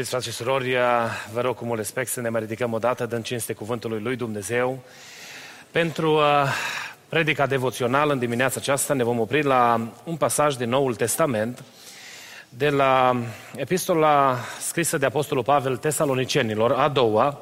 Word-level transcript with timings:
Iubiți 0.00 0.18
frate 0.18 0.30
și 0.30 0.42
surori, 0.42 0.76
vă 1.32 1.40
rog 1.40 1.56
cu 1.56 1.64
mult 1.64 1.78
respect 1.78 2.10
să 2.10 2.20
ne 2.20 2.28
mai 2.28 2.40
ridicăm 2.40 2.72
o 2.72 2.78
dată, 2.78 3.06
dând 3.06 3.24
cinste 3.24 3.52
cuvântului 3.52 4.00
lui 4.00 4.16
Dumnezeu. 4.16 4.82
Pentru 5.70 6.14
uh, 6.14 6.22
predica 7.08 7.46
devoțională 7.46 8.12
în 8.12 8.18
dimineața 8.18 8.60
aceasta 8.60 8.94
ne 8.94 9.02
vom 9.02 9.20
opri 9.20 9.42
la 9.42 9.90
un 10.04 10.16
pasaj 10.16 10.54
din 10.54 10.68
Noul 10.68 10.94
Testament, 10.94 11.64
de 12.48 12.70
la 12.70 13.16
epistola 13.56 14.38
scrisă 14.60 14.98
de 14.98 15.06
Apostolul 15.06 15.44
Pavel 15.44 15.76
Tesalonicenilor, 15.76 16.72
a 16.72 16.88
doua, 16.88 17.38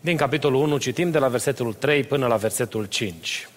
din 0.00 0.16
capitolul 0.16 0.62
1, 0.62 0.78
citim 0.78 1.10
de 1.10 1.18
la 1.18 1.28
versetul 1.28 1.72
3 1.72 2.04
până 2.04 2.26
la 2.26 2.36
versetul 2.36 2.84
5. 2.84 3.48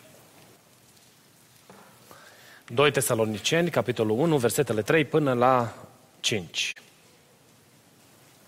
2 2.68 2.92
Tesaloniceni, 2.92 3.70
capitolul 3.70 4.20
1, 4.20 4.38
versetele 4.38 4.82
3 4.82 5.06
până 5.06 5.34
la 5.34 5.74
5. 6.20 6.74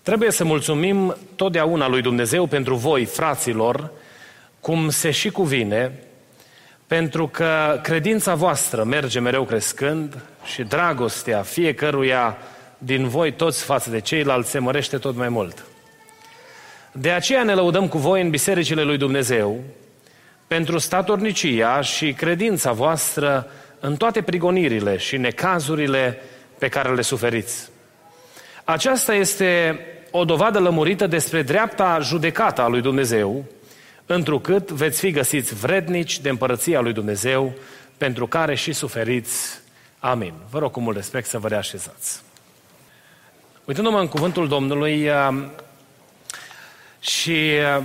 Trebuie 0.06 0.30
să 0.30 0.44
mulțumim 0.44 1.16
totdeauna 1.36 1.88
lui 1.88 2.02
Dumnezeu 2.02 2.46
pentru 2.46 2.74
voi, 2.74 3.04
fraților, 3.04 3.90
cum 4.60 4.90
se 4.90 5.10
și 5.10 5.30
cuvine, 5.30 5.92
pentru 6.86 7.28
că 7.28 7.80
credința 7.82 8.34
voastră 8.34 8.84
merge 8.84 9.20
mereu 9.20 9.44
crescând 9.44 10.18
și 10.44 10.62
dragostea 10.62 11.42
fiecăruia 11.42 12.38
din 12.78 13.08
voi 13.08 13.32
toți 13.32 13.64
față 13.64 13.90
de 13.90 14.00
ceilalți 14.00 14.50
se 14.50 14.58
mărește 14.58 14.98
tot 14.98 15.16
mai 15.16 15.28
mult. 15.28 15.64
De 16.92 17.10
aceea 17.10 17.42
ne 17.42 17.54
lăudăm 17.54 17.88
cu 17.88 17.98
voi 17.98 18.22
în 18.22 18.30
bisericile 18.30 18.82
lui 18.82 18.96
Dumnezeu 18.96 19.60
pentru 20.46 20.78
statornicia 20.78 21.80
și 21.80 22.12
credința 22.12 22.72
voastră 22.72 23.50
în 23.80 23.96
toate 23.96 24.22
prigonirile 24.22 24.96
și 24.96 25.16
necazurile 25.16 26.20
pe 26.58 26.68
care 26.68 26.94
le 26.94 27.02
suferiți. 27.02 27.68
Aceasta 28.64 29.14
este 29.14 29.80
o 30.16 30.24
dovadă 30.24 30.58
lămurită 30.58 31.06
despre 31.06 31.42
dreapta 31.42 31.98
judecată 32.00 32.62
a 32.62 32.68
lui 32.68 32.80
Dumnezeu, 32.80 33.44
întrucât 34.06 34.70
veți 34.70 34.98
fi 34.98 35.10
găsiți 35.10 35.54
vrednici 35.54 36.20
de 36.20 36.28
împărăția 36.28 36.80
lui 36.80 36.92
Dumnezeu, 36.92 37.54
pentru 37.96 38.26
care 38.26 38.54
și 38.54 38.72
suferiți. 38.72 39.58
Amin. 39.98 40.32
Vă 40.50 40.58
rog 40.58 40.70
cu 40.70 40.80
mult 40.80 40.96
respect 40.96 41.28
să 41.28 41.38
vă 41.38 41.48
reașezați. 41.48 42.22
Uitându-mă 43.64 44.00
în 44.00 44.08
cuvântul 44.08 44.48
Domnului 44.48 45.08
uh, 45.08 45.44
și 47.00 47.50
uh, 47.78 47.82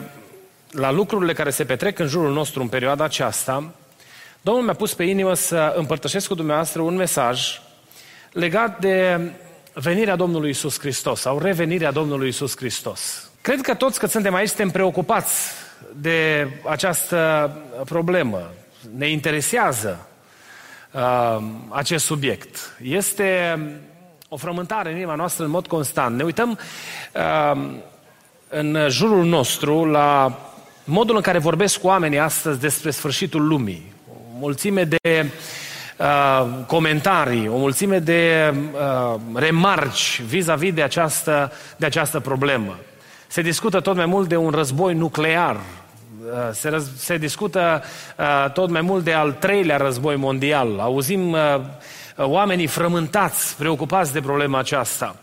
la 0.71 0.91
lucrurile 0.91 1.33
care 1.33 1.49
se 1.49 1.65
petrec 1.65 1.99
în 1.99 2.07
jurul 2.07 2.33
nostru 2.33 2.61
în 2.61 2.67
perioada 2.67 3.03
aceasta, 3.03 3.73
Domnul 4.41 4.63
mi-a 4.63 4.73
pus 4.73 4.93
pe 4.93 5.03
inimă 5.03 5.33
să 5.33 5.73
împărtășesc 5.77 6.27
cu 6.27 6.35
dumneavoastră 6.35 6.81
un 6.81 6.95
mesaj 6.95 7.61
legat 8.31 8.79
de 8.79 9.19
venirea 9.73 10.15
Domnului 10.15 10.49
Isus 10.49 10.79
Hristos 10.79 11.19
sau 11.19 11.39
revenirea 11.39 11.91
Domnului 11.91 12.27
Isus 12.27 12.55
Hristos. 12.55 13.29
Cred 13.41 13.61
că 13.61 13.73
toți 13.73 13.99
că 13.99 14.05
suntem 14.05 14.33
aici 14.33 14.47
suntem 14.47 14.69
preocupați 14.69 15.51
de 15.95 16.47
această 16.69 17.51
problemă. 17.85 18.51
Ne 18.95 19.07
interesează 19.07 20.07
uh, 20.91 21.43
acest 21.69 22.05
subiect. 22.05 22.77
Este 22.81 23.59
o 24.29 24.37
frământare 24.37 24.89
în 24.89 24.95
inima 24.95 25.15
noastră 25.15 25.43
în 25.43 25.49
mod 25.49 25.67
constant. 25.67 26.15
Ne 26.15 26.23
uităm 26.23 26.59
uh, 27.13 27.61
în 28.47 28.77
jurul 28.89 29.25
nostru 29.25 29.85
la 29.85 30.39
modul 30.83 31.15
în 31.15 31.21
care 31.21 31.37
vorbesc 31.37 31.79
cu 31.79 31.87
oamenii 31.87 32.19
astăzi 32.19 32.59
despre 32.59 32.91
sfârșitul 32.91 33.47
lumii. 33.47 33.93
O 34.09 34.39
mulțime 34.39 34.83
de 34.83 34.97
uh, 35.25 35.31
comentarii, 36.67 37.47
o 37.47 37.57
mulțime 37.57 37.99
de 37.99 38.53
uh, 38.73 39.19
remarci 39.33 40.21
vis-a-vis 40.21 40.73
de 40.73 40.81
această, 40.81 41.51
de 41.77 41.85
această 41.85 42.19
problemă. 42.19 42.79
Se 43.27 43.41
discută 43.41 43.79
tot 43.79 43.95
mai 43.95 44.05
mult 44.05 44.27
de 44.27 44.35
un 44.35 44.49
război 44.49 44.93
nuclear, 44.93 45.55
uh, 45.55 45.59
se, 46.51 46.69
răz, 46.69 46.89
se 46.97 47.17
discută 47.17 47.83
uh, 48.17 48.51
tot 48.51 48.69
mai 48.69 48.81
mult 48.81 49.03
de 49.03 49.13
al 49.13 49.31
treilea 49.31 49.77
război 49.77 50.15
mondial. 50.15 50.79
Auzim 50.79 51.31
uh, 51.31 51.39
oamenii 52.17 52.67
frământați, 52.67 53.55
preocupați 53.57 54.13
de 54.13 54.21
problema 54.21 54.59
aceasta. 54.59 55.15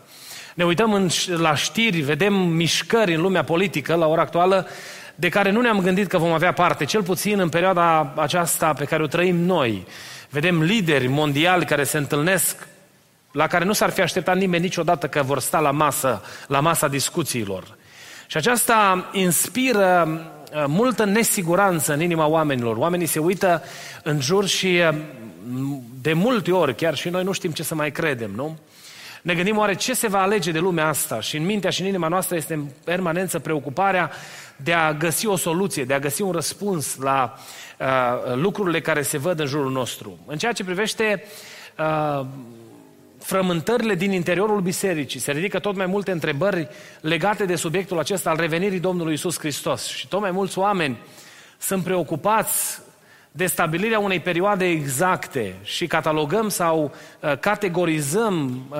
Ne 0.53 0.63
uităm 0.63 0.93
în, 0.93 1.09
la 1.37 1.55
știri, 1.55 1.99
vedem 1.99 2.33
mișcări 2.33 3.15
în 3.15 3.21
lumea 3.21 3.43
politică 3.43 3.95
la 3.95 4.07
ora 4.07 4.21
actuală 4.21 4.67
de 5.15 5.29
care 5.29 5.51
nu 5.51 5.61
ne-am 5.61 5.79
gândit 5.79 6.07
că 6.07 6.17
vom 6.17 6.31
avea 6.31 6.53
parte, 6.53 6.85
cel 6.85 7.03
puțin 7.03 7.39
în 7.39 7.49
perioada 7.49 8.13
aceasta 8.15 8.73
pe 8.73 8.85
care 8.85 9.03
o 9.03 9.07
trăim 9.07 9.35
noi. 9.35 9.85
Vedem 10.29 10.61
lideri 10.61 11.07
mondiali 11.07 11.65
care 11.65 11.83
se 11.83 11.97
întâlnesc 11.97 12.67
la 13.31 13.47
care 13.47 13.65
nu 13.65 13.73
s-ar 13.73 13.89
fi 13.89 14.01
așteptat 14.01 14.37
nimeni 14.37 14.63
niciodată 14.63 15.07
că 15.07 15.23
vor 15.23 15.39
sta 15.39 15.59
la 15.59 15.71
masă, 15.71 16.23
la 16.47 16.59
masa 16.59 16.87
discuțiilor. 16.87 17.77
Și 18.27 18.37
aceasta 18.37 19.09
inspiră 19.11 20.07
uh, 20.53 20.63
multă 20.67 21.05
nesiguranță 21.05 21.93
în 21.93 22.01
inima 22.01 22.27
oamenilor. 22.27 22.77
Oamenii 22.77 23.05
se 23.05 23.19
uită 23.19 23.63
în 24.03 24.21
jur 24.21 24.47
și 24.47 24.81
uh, 24.91 24.97
de 26.01 26.13
multe 26.13 26.51
ori, 26.51 26.75
chiar 26.75 26.95
și 26.95 27.09
noi 27.09 27.23
nu 27.23 27.31
știm 27.31 27.51
ce 27.51 27.63
să 27.63 27.75
mai 27.75 27.91
credem, 27.91 28.31
nu? 28.35 28.57
Ne 29.21 29.33
gândim 29.33 29.57
oare 29.57 29.75
ce 29.75 29.93
se 29.93 30.07
va 30.07 30.21
alege 30.21 30.51
de 30.51 30.59
lumea 30.59 30.87
asta 30.87 31.21
și 31.21 31.37
în 31.37 31.45
mintea 31.45 31.69
și 31.69 31.81
în 31.81 31.87
inima 31.87 32.07
noastră 32.07 32.35
este 32.35 32.53
în 32.53 32.65
permanență 32.83 33.39
preocuparea 33.39 34.11
de 34.63 34.73
a 34.73 34.93
găsi 34.93 35.25
o 35.25 35.35
soluție, 35.35 35.83
de 35.83 35.93
a 35.93 35.99
găsi 35.99 36.21
un 36.21 36.31
răspuns 36.31 36.97
la 36.97 37.37
uh, 37.79 38.35
lucrurile 38.35 38.81
care 38.81 39.01
se 39.01 39.17
văd 39.17 39.39
în 39.39 39.45
jurul 39.45 39.71
nostru. 39.71 40.17
În 40.25 40.37
ceea 40.37 40.51
ce 40.51 40.63
privește 40.63 41.23
uh, 41.77 42.25
frământările 43.19 43.95
din 43.95 44.11
interiorul 44.11 44.61
bisericii, 44.61 45.19
se 45.19 45.31
ridică 45.31 45.59
tot 45.59 45.75
mai 45.75 45.85
multe 45.85 46.11
întrebări 46.11 46.67
legate 47.01 47.45
de 47.45 47.55
subiectul 47.55 47.99
acesta 47.99 48.29
al 48.29 48.37
revenirii 48.37 48.79
Domnului 48.79 49.13
Isus 49.13 49.39
Hristos. 49.39 49.85
Și 49.85 50.07
tot 50.07 50.19
mai 50.19 50.31
mulți 50.31 50.57
oameni 50.57 50.97
sunt 51.57 51.83
preocupați 51.83 52.81
de 53.31 53.45
stabilirea 53.45 53.99
unei 53.99 54.19
perioade 54.19 54.65
exacte 54.65 55.55
și 55.63 55.87
catalogăm 55.87 56.49
sau 56.49 56.91
uh, 57.19 57.37
categorizăm 57.37 58.65
uh, 58.69 58.77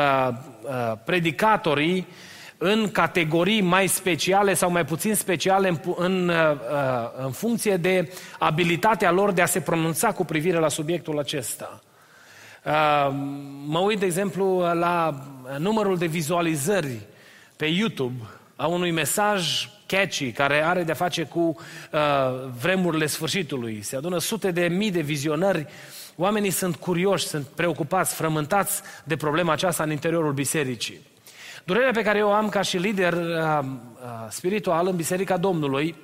uh, 0.62 0.94
predicatorii 1.06 2.08
în 2.62 2.92
categorii 2.92 3.62
mai 3.62 3.88
speciale 3.88 4.54
sau 4.54 4.72
mai 4.72 4.86
puțin 4.86 5.16
speciale 5.16 5.68
în, 5.68 5.80
în, 5.96 6.30
uh, 6.30 6.36
în 7.24 7.32
funcție 7.32 7.78
de 7.78 8.14
abilitatea 8.40 9.12
lor 9.12 9.32
de 9.32 9.42
a 9.42 9.46
se 9.46 9.62
pronunța 9.62 10.12
cu 10.12 10.26
privire 10.26 10.58
la 10.58 10.68
subiectul 10.68 11.20
acesta. 11.20 11.82
Uh, 12.66 13.14
mă 13.66 13.80
uit, 13.80 14.00
de 14.00 14.06
exemplu, 14.06 14.60
la 14.74 15.24
numărul 15.58 15.98
de 15.98 16.06
vizualizări 16.06 17.00
pe 17.56 17.66
YouTube 17.66 18.22
a 18.56 18.68
unui 18.68 18.92
mesaj 18.92 19.70
catchy 19.86 20.32
care 20.32 20.64
are 20.64 20.84
de-a 20.84 20.94
face 20.94 21.24
cu 21.24 21.40
uh, 21.40 22.00
vremurile 22.62 23.06
sfârșitului. 23.06 23.82
Se 23.82 23.96
adună 23.96 24.18
sute 24.18 24.52
de 24.52 24.68
mii 24.68 24.92
de 24.92 25.02
vizionări. 25.02 25.68
Oamenii 26.16 26.50
sunt 26.50 26.76
curioși, 26.76 27.28
sunt 27.28 27.46
preocupați, 27.46 28.16
frământați 28.16 28.82
de 29.04 29.16
problema 29.16 29.52
aceasta 29.52 29.84
în 29.84 29.92
interiorul 29.92 30.34
bisericii. 30.34 31.09
Durerea 31.70 31.92
pe 31.92 32.02
care 32.02 32.18
eu 32.18 32.34
am 32.34 32.50
ca 32.50 32.62
și 32.62 32.78
lider 32.78 33.14
uh, 33.14 33.60
uh, 33.62 33.68
spiritual 34.30 34.88
în 34.88 34.96
Biserica 34.96 35.38
Domnului 35.38 35.96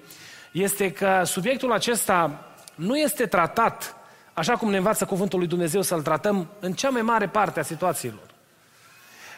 este 0.51 0.91
că 0.91 1.21
subiectul 1.23 1.71
acesta 1.71 2.49
nu 2.75 2.97
este 2.97 3.25
tratat 3.25 3.95
așa 4.33 4.55
cum 4.55 4.69
ne 4.69 4.77
învață 4.77 5.05
Cuvântul 5.05 5.39
lui 5.39 5.47
Dumnezeu 5.47 5.81
să-l 5.81 6.01
tratăm 6.01 6.47
în 6.59 6.73
cea 6.73 6.89
mai 6.89 7.01
mare 7.01 7.27
parte 7.27 7.59
a 7.59 7.63
situațiilor. 7.63 8.25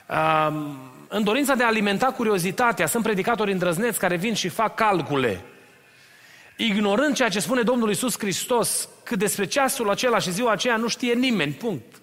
Uh, 0.10 0.66
în 1.08 1.24
dorința 1.24 1.56
de 1.56 1.64
a 1.64 1.68
alimenta 1.68 2.06
curiozitatea, 2.06 2.88
sunt 2.88 3.04
predicatori 3.04 3.52
îndrăzneți 3.52 4.00
care 4.00 4.16
vin 4.16 4.34
și 4.34 4.50
fac 4.50 4.76
calcule, 4.76 5.42
ignorând 6.58 7.16
ceea 7.16 7.30
ce 7.30 7.40
spune 7.40 7.62
Domnul 7.62 7.90
Isus 7.90 8.20
Hristos, 8.20 8.90
că 9.04 9.16
despre 9.16 9.46
ceasul 9.46 9.90
acela 9.90 10.20
și 10.20 10.32
ziua 10.32 10.52
aceea 10.52 10.78
nu 10.78 10.88
știe 10.88 11.14
nimeni, 11.14 11.52
punct. 11.52 11.96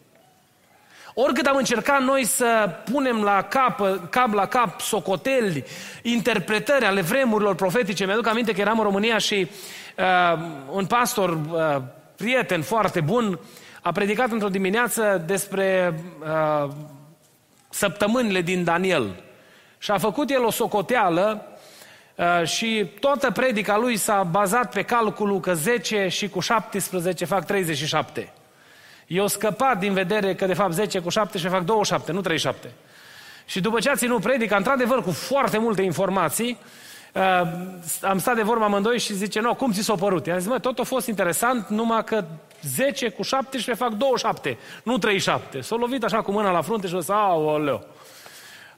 Oricât 1.15 1.47
am 1.47 1.57
încercat 1.57 2.03
noi 2.03 2.25
să 2.25 2.71
punem 2.93 3.23
la 3.23 3.43
cap, 3.43 3.81
cap 4.11 4.33
la 4.33 4.47
cap 4.47 4.81
socoteli, 4.81 5.65
interpretări 6.03 6.85
ale 6.85 7.01
vremurilor 7.01 7.55
profetice, 7.55 8.07
mi-aduc 8.07 8.27
aminte 8.27 8.53
că 8.53 8.61
eram 8.61 8.79
în 8.79 8.85
România 8.85 9.19
și 9.19 9.51
uh, 9.99 10.39
un 10.71 10.87
pastor, 10.87 11.31
uh, 11.31 11.83
prieten 12.17 12.63
foarte 12.63 13.01
bun, 13.01 13.39
a 13.83 13.93
predicat 13.93 14.31
într-o 14.31 14.49
dimineață 14.49 15.23
despre 15.27 15.95
uh, 16.21 16.71
săptămânile 17.71 18.41
din 18.41 18.65
Daniel. 18.65 19.23
Și 19.79 19.91
a 19.91 19.99
făcut 19.99 20.31
el 20.31 20.45
o 20.45 20.51
socoteală 20.51 21.55
Uh, 22.17 22.47
și 22.47 22.91
toată 23.01 23.31
predica 23.31 23.77
lui 23.77 23.97
s-a 23.97 24.23
bazat 24.23 24.73
pe 24.73 24.83
calculul 24.83 25.41
că 25.41 25.55
10 25.55 26.09
și 26.09 26.29
cu 26.29 26.41
17 26.41 27.25
fac 27.25 27.45
37. 27.45 28.33
Eu 29.07 29.27
scăpat 29.27 29.79
din 29.79 29.93
vedere 29.93 30.35
că 30.35 30.47
de 30.47 30.55
fapt 30.55 30.73
10 30.73 30.99
cu 30.99 31.09
17 31.09 31.53
fac 31.53 31.65
27, 31.65 32.13
nu 32.13 32.21
37. 32.21 32.71
Și 33.47 33.61
după 33.61 33.81
ce 33.81 33.91
a 33.91 33.95
ținut 33.95 34.21
predica, 34.21 34.57
într-adevăr, 34.57 35.03
cu 35.03 35.11
foarte 35.11 35.59
multe 35.59 35.83
informații, 35.83 36.59
uh, 37.13 37.43
am 38.03 38.19
stat 38.19 38.35
de 38.35 38.43
vorbă 38.43 38.65
amândoi 38.65 38.99
și 38.99 39.15
zice, 39.15 39.41
nu, 39.41 39.55
cum 39.55 39.73
ți 39.73 39.83
s-a 39.83 39.95
părut? 39.95 40.27
I-am 40.27 40.39
zis, 40.39 40.49
mă, 40.49 40.59
tot 40.59 40.79
a 40.79 40.83
fost 40.83 41.07
interesant, 41.07 41.69
numai 41.69 42.05
că 42.05 42.25
10 42.63 43.09
cu 43.09 43.23
17 43.23 43.85
fac 43.85 43.93
27, 43.93 44.59
nu 44.83 44.99
37. 44.99 45.61
S-a 45.61 45.77
lovit 45.77 46.05
așa 46.05 46.23
cu 46.23 46.33
mâna 46.33 46.51
la 46.51 46.63
frunte 46.63 46.87
și 46.87 46.95
a 46.95 46.99
zis, 46.99 47.09
aoleu. 47.09 47.87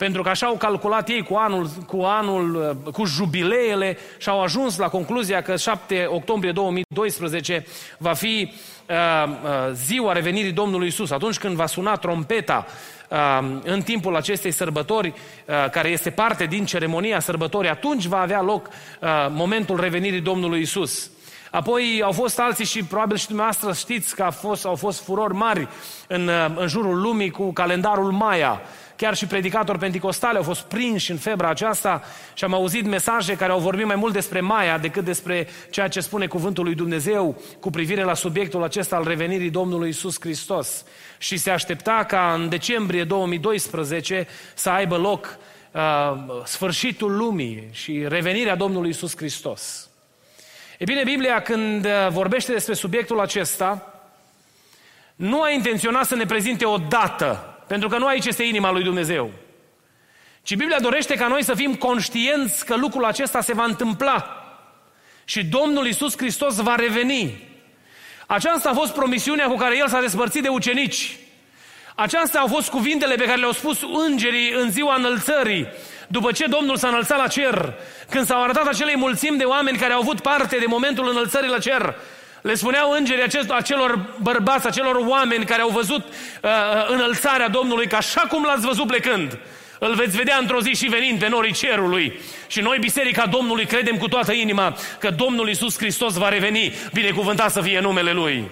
Pentru 0.00 0.22
că 0.22 0.28
așa 0.28 0.46
au 0.46 0.56
calculat 0.56 1.08
ei 1.08 1.22
cu 1.22 1.34
anul, 1.34 1.68
cu 1.86 2.00
anul, 2.02 2.54
uh, 2.84 2.92
cu 2.92 3.04
jubileele 3.04 3.98
și 4.18 4.28
au 4.28 4.42
ajuns 4.42 4.76
la 4.76 4.88
concluzia 4.88 5.42
că 5.42 5.56
7 5.56 6.06
octombrie 6.08 6.52
2012 6.52 7.66
va 7.98 8.12
fi 8.12 8.52
uh, 8.88 8.96
uh, 9.26 9.72
ziua 9.72 10.12
revenirii 10.12 10.52
Domnului 10.52 10.86
Isus. 10.86 11.10
Atunci 11.10 11.38
când 11.38 11.54
va 11.54 11.66
suna 11.66 11.96
trompeta 11.96 12.66
uh, 13.08 13.18
în 13.64 13.82
timpul 13.82 14.16
acestei 14.16 14.50
sărbători, 14.50 15.08
uh, 15.08 15.70
care 15.70 15.88
este 15.88 16.10
parte 16.10 16.44
din 16.44 16.64
ceremonia 16.64 17.20
sărbătorii, 17.20 17.70
atunci 17.70 18.04
va 18.04 18.20
avea 18.20 18.42
loc 18.42 18.68
uh, 18.68 19.08
momentul 19.30 19.80
revenirii 19.80 20.20
Domnului 20.20 20.60
Isus. 20.60 21.10
Apoi 21.50 22.00
au 22.04 22.12
fost 22.12 22.38
alții 22.38 22.64
și 22.64 22.84
probabil 22.84 23.16
și 23.16 23.26
dumneavoastră 23.26 23.72
știți 23.72 24.14
că 24.14 24.22
au 24.22 24.30
fost, 24.30 24.64
au 24.64 24.74
fost 24.74 25.04
furori 25.04 25.34
mari 25.34 25.68
în, 26.06 26.28
uh, 26.28 26.46
în 26.56 26.68
jurul 26.68 27.00
lumii 27.00 27.30
cu 27.30 27.52
calendarul 27.52 28.10
Maya. 28.10 28.60
Chiar 29.00 29.14
și 29.14 29.26
predicatori 29.26 29.78
penticostale 29.78 30.36
au 30.36 30.42
fost 30.42 30.60
prinși 30.60 31.10
în 31.10 31.16
febra 31.16 31.48
aceasta 31.48 32.02
și 32.34 32.44
am 32.44 32.54
auzit 32.54 32.86
mesaje 32.86 33.36
care 33.36 33.52
au 33.52 33.58
vorbit 33.58 33.86
mai 33.86 33.96
mult 33.96 34.12
despre 34.12 34.40
Maia 34.40 34.78
decât 34.78 35.04
despre 35.04 35.48
ceea 35.70 35.88
ce 35.88 36.00
spune 36.00 36.26
cuvântul 36.26 36.64
lui 36.64 36.74
Dumnezeu 36.74 37.42
cu 37.60 37.70
privire 37.70 38.02
la 38.02 38.14
subiectul 38.14 38.62
acesta 38.62 38.96
al 38.96 39.04
revenirii 39.04 39.50
Domnului 39.50 39.88
Isus 39.88 40.16
Hristos. 40.20 40.84
Și 41.18 41.36
se 41.36 41.50
aștepta 41.50 42.04
ca 42.08 42.32
în 42.34 42.48
decembrie 42.48 43.04
2012 43.04 44.26
să 44.54 44.70
aibă 44.70 44.96
loc 44.96 45.38
uh, 45.70 45.80
sfârșitul 46.44 47.16
lumii 47.16 47.68
și 47.70 48.04
revenirea 48.08 48.56
Domnului 48.56 48.90
Isus 48.90 49.16
Hristos. 49.16 49.88
E 50.78 50.84
bine, 50.84 51.02
Biblia 51.04 51.42
când 51.42 51.84
uh, 51.84 51.90
vorbește 52.10 52.52
despre 52.52 52.74
subiectul 52.74 53.20
acesta, 53.20 53.94
nu 55.16 55.42
a 55.42 55.50
intenționat 55.50 56.06
să 56.06 56.14
ne 56.14 56.24
prezinte 56.24 56.64
o 56.64 56.76
dată 56.76 57.54
pentru 57.70 57.88
că 57.88 57.98
nu 57.98 58.06
aici 58.06 58.26
este 58.26 58.42
inima 58.42 58.70
lui 58.70 58.82
Dumnezeu. 58.82 59.30
Ci 60.42 60.54
Biblia 60.54 60.80
dorește 60.80 61.14
ca 61.14 61.26
noi 61.26 61.44
să 61.44 61.54
fim 61.54 61.74
conștienți 61.74 62.64
că 62.64 62.76
lucrul 62.76 63.04
acesta 63.04 63.40
se 63.40 63.54
va 63.54 63.64
întâmpla. 63.64 64.44
Și 65.24 65.44
Domnul 65.44 65.86
Isus 65.86 66.16
Hristos 66.16 66.56
va 66.56 66.74
reveni. 66.74 67.48
Aceasta 68.26 68.68
a 68.70 68.74
fost 68.74 68.92
promisiunea 68.92 69.46
cu 69.46 69.56
care 69.56 69.76
El 69.76 69.88
s-a 69.88 70.00
despărțit 70.00 70.42
de 70.42 70.48
ucenici. 70.48 71.16
Aceasta 71.94 72.38
au 72.38 72.46
fost 72.46 72.68
cuvintele 72.68 73.14
pe 73.14 73.24
care 73.24 73.38
le-au 73.38 73.52
spus 73.52 73.82
îngerii 74.06 74.52
în 74.52 74.70
ziua 74.70 74.94
înălțării, 74.94 75.68
după 76.08 76.32
ce 76.32 76.46
Domnul 76.46 76.76
s-a 76.76 76.88
înălțat 76.88 77.18
la 77.18 77.26
cer, 77.26 77.74
când 78.08 78.26
s-au 78.26 78.42
arătat 78.42 78.66
acelei 78.66 78.96
mulțimi 78.96 79.38
de 79.38 79.44
oameni 79.44 79.78
care 79.78 79.92
au 79.92 80.00
avut 80.00 80.20
parte 80.20 80.56
de 80.56 80.66
momentul 80.66 81.08
înălțării 81.08 81.50
la 81.50 81.58
cer. 81.58 81.94
Le 82.42 82.54
spuneau 82.54 82.90
îngerii 82.90 83.22
acest, 83.22 83.50
acelor 83.50 84.14
bărbați, 84.22 84.66
acelor 84.66 84.96
oameni 85.06 85.44
care 85.44 85.62
au 85.62 85.68
văzut 85.68 86.04
uh, 86.06 86.50
înălțarea 86.88 87.48
Domnului, 87.48 87.86
că 87.86 87.96
așa 87.96 88.20
cum 88.20 88.44
l-ați 88.44 88.66
văzut 88.66 88.86
plecând, 88.86 89.38
îl 89.78 89.94
veți 89.94 90.16
vedea 90.16 90.36
într-o 90.40 90.60
zi 90.60 90.70
și 90.70 90.88
venind 90.88 91.18
pe 91.18 91.28
norii 91.28 91.52
cerului. 91.52 92.20
Și 92.46 92.60
noi, 92.60 92.78
Biserica 92.78 93.26
Domnului, 93.26 93.64
credem 93.64 93.96
cu 93.96 94.08
toată 94.08 94.32
inima 94.32 94.76
că 94.98 95.10
Domnul 95.10 95.48
Isus 95.48 95.76
Hristos 95.76 96.14
va 96.14 96.28
reveni, 96.28 96.74
binecuvântat 96.92 97.50
să 97.50 97.60
fie 97.60 97.80
numele 97.80 98.12
Lui. 98.12 98.50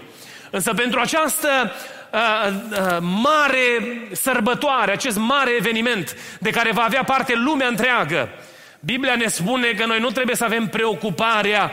Însă 0.50 0.74
pentru 0.74 1.00
această 1.00 1.72
uh, 2.12 2.52
uh, 2.70 2.96
mare 3.00 4.08
sărbătoare, 4.12 4.92
acest 4.92 5.16
mare 5.18 5.50
eveniment 5.50 6.16
de 6.38 6.50
care 6.50 6.72
va 6.72 6.82
avea 6.82 7.04
parte 7.04 7.34
lumea 7.34 7.66
întreagă, 7.66 8.28
Biblia 8.80 9.14
ne 9.14 9.26
spune 9.26 9.68
că 9.68 9.86
noi 9.86 9.98
nu 9.98 10.10
trebuie 10.10 10.36
să 10.36 10.44
avem 10.44 10.66
preocuparea 10.66 11.70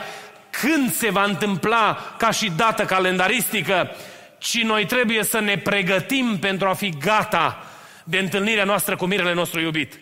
când 0.60 0.92
se 0.92 1.10
va 1.10 1.24
întâmpla 1.24 2.14
ca 2.18 2.30
și 2.30 2.52
dată 2.56 2.84
calendaristică, 2.84 3.96
ci 4.38 4.62
noi 4.62 4.86
trebuie 4.86 5.22
să 5.22 5.40
ne 5.40 5.58
pregătim 5.58 6.38
pentru 6.38 6.68
a 6.68 6.74
fi 6.74 6.94
gata 6.98 7.66
de 8.04 8.18
întâlnirea 8.18 8.64
noastră 8.64 8.96
cu 8.96 9.06
mirele 9.06 9.32
nostru 9.32 9.60
iubit. 9.60 10.00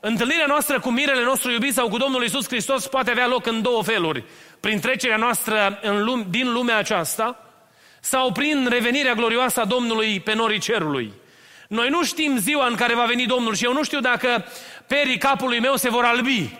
Întâlnirea 0.00 0.46
noastră 0.46 0.80
cu 0.80 0.90
mirele 0.90 1.22
nostru 1.24 1.50
iubit 1.50 1.74
sau 1.74 1.88
cu 1.88 1.96
Domnul 1.96 2.24
Isus 2.24 2.46
Hristos 2.46 2.86
poate 2.86 3.10
avea 3.10 3.26
loc 3.26 3.46
în 3.46 3.62
două 3.62 3.82
feluri. 3.82 4.24
Prin 4.60 4.80
trecerea 4.80 5.16
noastră 5.16 5.78
în 5.82 6.04
lume, 6.04 6.26
din 6.28 6.52
lumea 6.52 6.76
aceasta 6.76 7.52
sau 8.00 8.32
prin 8.32 8.66
revenirea 8.70 9.14
glorioasă 9.14 9.60
a 9.60 9.64
Domnului 9.64 10.20
pe 10.20 10.34
norii 10.34 10.58
cerului. 10.58 11.12
Noi 11.68 11.88
nu 11.88 12.04
știm 12.04 12.38
ziua 12.38 12.66
în 12.66 12.74
care 12.74 12.94
va 12.94 13.04
veni 13.04 13.26
Domnul 13.26 13.54
și 13.54 13.64
eu 13.64 13.72
nu 13.72 13.82
știu 13.82 14.00
dacă 14.00 14.44
perii 14.86 15.18
capului 15.18 15.60
meu 15.60 15.76
se 15.76 15.88
vor 15.90 16.04
albi. 16.04 16.50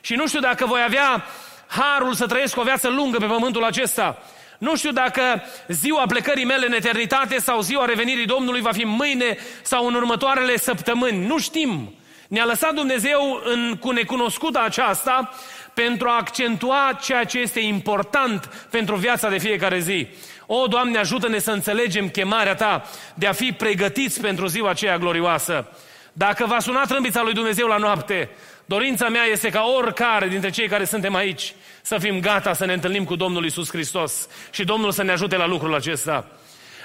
Și 0.00 0.14
nu 0.14 0.26
știu 0.26 0.40
dacă 0.40 0.66
voi 0.66 0.82
avea 0.82 1.24
harul 1.72 2.14
să 2.14 2.26
trăiesc 2.26 2.56
o 2.56 2.62
viață 2.62 2.88
lungă 2.88 3.18
pe 3.18 3.26
pământul 3.26 3.64
acesta. 3.64 4.22
Nu 4.58 4.76
știu 4.76 4.90
dacă 4.90 5.42
ziua 5.68 6.04
plecării 6.06 6.44
mele 6.44 6.66
în 6.66 6.72
eternitate 6.72 7.38
sau 7.38 7.60
ziua 7.60 7.84
revenirii 7.84 8.26
Domnului 8.26 8.60
va 8.60 8.72
fi 8.72 8.84
mâine 8.84 9.36
sau 9.62 9.86
în 9.86 9.94
următoarele 9.94 10.56
săptămâni. 10.56 11.26
Nu 11.26 11.38
știm. 11.38 11.94
Ne-a 12.28 12.44
lăsat 12.44 12.74
Dumnezeu 12.74 13.42
în, 13.44 13.76
cu 13.80 13.90
necunoscuta 13.90 14.60
aceasta 14.60 15.30
pentru 15.74 16.08
a 16.08 16.16
accentua 16.16 16.98
ceea 17.02 17.24
ce 17.24 17.38
este 17.38 17.60
important 17.60 18.66
pentru 18.70 18.96
viața 18.96 19.28
de 19.28 19.38
fiecare 19.38 19.78
zi. 19.78 20.08
O, 20.46 20.66
Doamne, 20.66 20.98
ajută-ne 20.98 21.38
să 21.38 21.50
înțelegem 21.50 22.08
chemarea 22.08 22.54
Ta 22.54 22.84
de 23.14 23.26
a 23.26 23.32
fi 23.32 23.52
pregătiți 23.52 24.20
pentru 24.20 24.46
ziua 24.46 24.70
aceea 24.70 24.98
glorioasă. 24.98 25.66
Dacă 26.12 26.46
va 26.46 26.58
suna 26.58 26.84
trâmbița 26.84 27.22
lui 27.22 27.32
Dumnezeu 27.32 27.66
la 27.66 27.76
noapte, 27.76 28.30
Dorința 28.64 29.08
mea 29.08 29.24
este 29.24 29.50
ca 29.50 29.62
oricare 29.62 30.28
dintre 30.28 30.50
cei 30.50 30.68
care 30.68 30.84
suntem 30.84 31.14
aici 31.14 31.54
să 31.82 31.98
fim 31.98 32.20
gata 32.20 32.52
să 32.52 32.64
ne 32.64 32.72
întâlnim 32.72 33.04
cu 33.04 33.16
Domnul 33.16 33.44
Isus 33.44 33.70
Hristos 33.70 34.28
și 34.50 34.64
Domnul 34.64 34.92
să 34.92 35.02
ne 35.02 35.12
ajute 35.12 35.36
la 35.36 35.46
lucrul 35.46 35.74
acesta. 35.74 36.26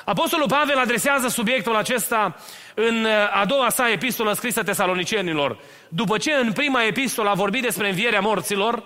Apostolul 0.06 0.48
Pavel 0.48 0.78
adresează 0.78 1.28
subiectul 1.28 1.76
acesta 1.76 2.36
în 2.74 3.04
uh, 3.04 3.42
a 3.42 3.46
doua 3.46 3.70
sa 3.70 3.92
epistolă 3.92 4.34
scrisă 4.34 4.64
tesalonicenilor. 4.64 5.58
După 5.90 6.18
ce 6.18 6.32
în 6.32 6.52
prima 6.52 6.84
epistolă 6.84 7.30
a 7.30 7.34
vorbit 7.34 7.62
despre 7.62 7.90
învierea 7.90 8.20
morților, 8.20 8.84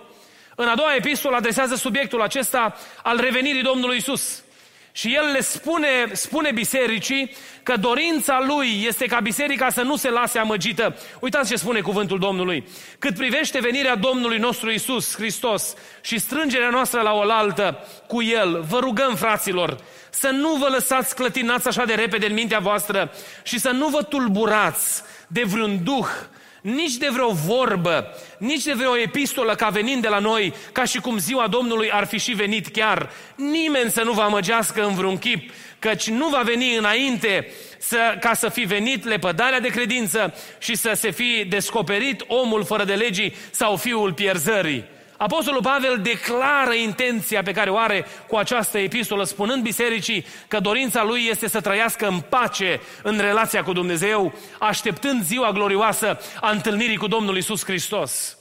în 0.55 0.67
a 0.67 0.75
doua 0.75 0.95
epistolă 0.95 1.36
adresează 1.36 1.75
subiectul 1.75 2.21
acesta 2.21 2.75
al 3.03 3.19
revenirii 3.19 3.62
Domnului 3.62 3.98
Isus. 3.98 4.43
Și 4.91 5.15
el 5.15 5.31
le 5.31 5.41
spune, 5.41 5.88
spune 6.12 6.51
bisericii 6.51 7.36
că 7.63 7.75
dorința 7.77 8.43
lui 8.48 8.83
este 8.88 9.05
ca 9.05 9.19
biserica 9.19 9.69
să 9.69 9.81
nu 9.81 9.95
se 9.95 10.10
lase 10.10 10.39
amăgită. 10.39 10.95
Uitați 11.19 11.50
ce 11.50 11.55
spune 11.55 11.79
cuvântul 11.79 12.19
Domnului. 12.19 12.67
Cât 13.00 13.15
privește 13.15 13.60
venirea 13.60 13.95
Domnului 13.95 14.38
nostru 14.38 14.71
Isus 14.71 15.15
Hristos 15.15 15.74
și 16.01 16.19
strângerea 16.19 16.69
noastră 16.69 17.01
la 17.01 17.13
oaltă 17.13 17.88
cu 18.07 18.21
El, 18.21 18.62
vă 18.69 18.79
rugăm, 18.79 19.15
fraților, 19.15 19.77
să 20.10 20.29
nu 20.29 20.55
vă 20.55 20.67
lăsați 20.69 21.15
clătinați 21.15 21.67
așa 21.67 21.86
de 21.86 21.93
repede 21.93 22.25
în 22.25 22.33
mintea 22.33 22.60
voastră 22.60 23.12
și 23.43 23.60
să 23.60 23.69
nu 23.69 23.88
vă 23.88 24.03
tulburați 24.03 25.03
de 25.27 25.43
vreun 25.43 25.83
duh 25.83 26.07
nici 26.62 26.96
de 26.96 27.08
vreo 27.12 27.32
vorbă, 27.32 28.18
nici 28.38 28.63
de 28.63 28.74
vreo 28.74 28.98
epistolă 28.98 29.56
ca 29.56 29.70
venind 29.70 30.01
de 30.01 30.08
la 30.08 30.20
noi, 30.20 30.53
ca 30.72 30.84
și 30.84 31.00
cum 31.00 31.18
ziua 31.18 31.48
Domnului 31.48 31.91
ar 31.91 32.06
fi 32.06 32.20
și 32.20 32.32
venit 32.32 32.68
chiar. 32.68 33.10
Nimeni 33.36 33.91
să 33.91 34.01
nu 34.01 34.12
vă 34.12 34.22
amăgească 34.22 34.86
în 34.86 34.94
vreun 34.94 35.18
chip, 35.18 35.51
căci 35.80 36.10
nu 36.10 36.27
va 36.27 36.41
veni 36.41 36.75
înainte 36.75 37.48
să, 37.77 38.18
ca 38.20 38.34
să 38.34 38.50
fi 38.50 38.62
venit 38.62 39.06
lepădarea 39.06 39.60
de 39.60 39.68
credință 39.68 40.34
și 40.60 40.75
să 40.75 40.91
se 40.96 41.12
fi 41.12 41.46
descoperit 41.50 42.24
omul 42.27 42.65
fără 42.65 42.84
de 42.84 42.94
legii 42.94 43.36
sau 43.51 43.75
fiul 43.75 44.13
pierzării. 44.13 44.86
Apostolul 45.21 45.61
Pavel 45.61 45.99
declară 46.01 46.73
intenția 46.73 47.43
pe 47.43 47.51
care 47.51 47.69
o 47.69 47.77
are 47.77 48.05
cu 48.27 48.35
această 48.35 48.77
epistolă, 48.77 49.23
spunând 49.23 49.63
bisericii 49.63 50.25
că 50.47 50.59
dorința 50.59 51.03
lui 51.03 51.27
este 51.29 51.47
să 51.47 51.61
trăiască 51.61 52.07
în 52.07 52.19
pace 52.19 52.81
în 53.03 53.19
relația 53.19 53.63
cu 53.63 53.73
Dumnezeu, 53.73 54.33
așteptând 54.59 55.23
ziua 55.23 55.51
glorioasă 55.51 56.19
a 56.41 56.49
întâlnirii 56.49 56.97
cu 56.97 57.07
Domnul 57.07 57.37
Isus 57.37 57.63
Hristos. 57.63 58.37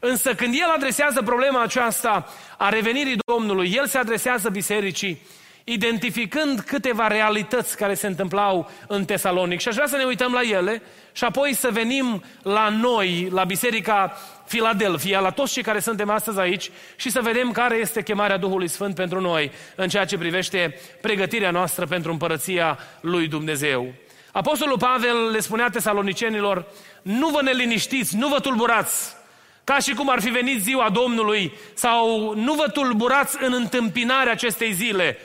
Însă 0.00 0.34
când 0.34 0.54
el 0.54 0.68
adresează 0.74 1.22
problema 1.22 1.62
aceasta 1.62 2.28
a 2.58 2.68
revenirii 2.68 3.18
Domnului, 3.26 3.72
el 3.76 3.86
se 3.86 3.98
adresează 3.98 4.48
bisericii 4.48 5.20
identificând 5.64 6.60
câteva 6.60 7.06
realități 7.06 7.76
care 7.76 7.94
se 7.94 8.06
întâmplau 8.06 8.70
în 8.86 9.04
Tesalonic. 9.04 9.60
Și 9.60 9.68
aș 9.68 9.74
vrea 9.74 9.86
să 9.86 9.96
ne 9.96 10.04
uităm 10.04 10.32
la 10.32 10.40
ele 10.40 10.82
și 11.12 11.24
apoi 11.24 11.54
să 11.54 11.68
venim 11.72 12.24
la 12.42 12.68
noi, 12.68 13.28
la 13.32 13.44
Biserica 13.44 14.16
Filadelfia, 14.46 15.20
la 15.20 15.30
toți 15.30 15.52
cei 15.52 15.62
care 15.62 15.80
suntem 15.80 16.10
astăzi 16.10 16.38
aici 16.38 16.70
și 16.96 17.10
să 17.10 17.20
vedem 17.20 17.50
care 17.50 17.76
este 17.76 18.02
chemarea 18.02 18.36
Duhului 18.36 18.68
Sfânt 18.68 18.94
pentru 18.94 19.20
noi 19.20 19.50
în 19.74 19.88
ceea 19.88 20.04
ce 20.04 20.18
privește 20.18 20.80
pregătirea 21.00 21.50
noastră 21.50 21.86
pentru 21.86 22.10
împărăția 22.10 22.78
lui 23.00 23.28
Dumnezeu. 23.28 23.92
Apostolul 24.32 24.78
Pavel 24.78 25.30
le 25.30 25.40
spunea 25.40 25.68
tesalonicenilor, 25.68 26.66
nu 27.02 27.28
vă 27.28 27.42
neliniștiți, 27.42 28.16
nu 28.16 28.28
vă 28.28 28.40
tulburați, 28.40 29.16
ca 29.64 29.78
și 29.78 29.94
cum 29.94 30.10
ar 30.10 30.20
fi 30.20 30.28
venit 30.28 30.60
ziua 30.62 30.90
Domnului, 30.90 31.52
sau 31.74 32.34
nu 32.34 32.54
vă 32.54 32.68
tulburați 32.68 33.36
în 33.40 33.52
întâmpinarea 33.52 34.32
acestei 34.32 34.72
zile, 34.72 35.18